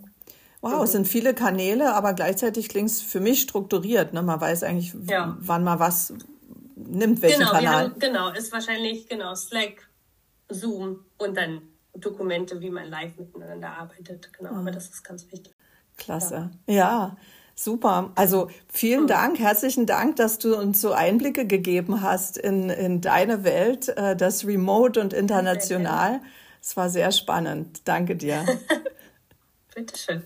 Wow, 0.61 0.83
es 0.83 0.91
sind 0.91 1.07
viele 1.07 1.33
Kanäle, 1.33 1.93
aber 1.93 2.13
gleichzeitig 2.13 2.67
klingt 2.67 2.89
es 2.89 3.01
für 3.01 3.19
mich 3.19 3.41
strukturiert. 3.41 4.13
Ne? 4.13 4.23
Man 4.23 4.41
weiß 4.41 4.63
eigentlich, 4.63 4.95
ja. 5.07 5.37
wann 5.39 5.63
man 5.63 5.79
was 5.79 6.13
nimmt, 6.75 7.21
welchen 7.21 7.39
genau, 7.39 7.51
Kanal. 7.51 7.83
Haben, 7.85 7.99
genau, 7.99 8.31
ist 8.31 8.51
wahrscheinlich 8.51 9.07
genau 9.07 9.35
Slack, 9.35 9.87
Zoom 10.49 11.05
und 11.17 11.37
dann 11.37 11.61
Dokumente, 11.93 12.59
wie 12.61 12.69
man 12.69 12.89
live 12.89 13.17
miteinander 13.17 13.69
arbeitet. 13.69 14.31
Genau, 14.33 14.51
mhm. 14.51 14.59
aber 14.59 14.71
das 14.71 14.89
ist 14.89 15.03
ganz 15.03 15.31
wichtig. 15.31 15.53
Klasse. 15.97 16.51
Ja. 16.67 16.73
ja. 16.75 17.17
Super. 17.59 18.11
Also 18.13 18.51
vielen 18.67 19.03
mhm. 19.03 19.07
Dank, 19.07 19.39
herzlichen 19.39 19.87
Dank, 19.87 20.17
dass 20.17 20.37
du 20.37 20.55
uns 20.55 20.79
so 20.79 20.91
Einblicke 20.91 21.47
gegeben 21.47 22.03
hast 22.03 22.37
in, 22.37 22.69
in 22.69 23.01
deine 23.01 23.43
Welt, 23.43 23.89
äh, 23.89 24.15
das 24.15 24.45
Remote 24.45 25.01
und 25.01 25.11
international. 25.11 26.21
Es 26.61 26.75
war 26.77 26.89
sehr 26.89 27.11
spannend. 27.11 27.81
Danke 27.87 28.15
dir. 28.15 28.45
Bitteschön. 29.75 30.23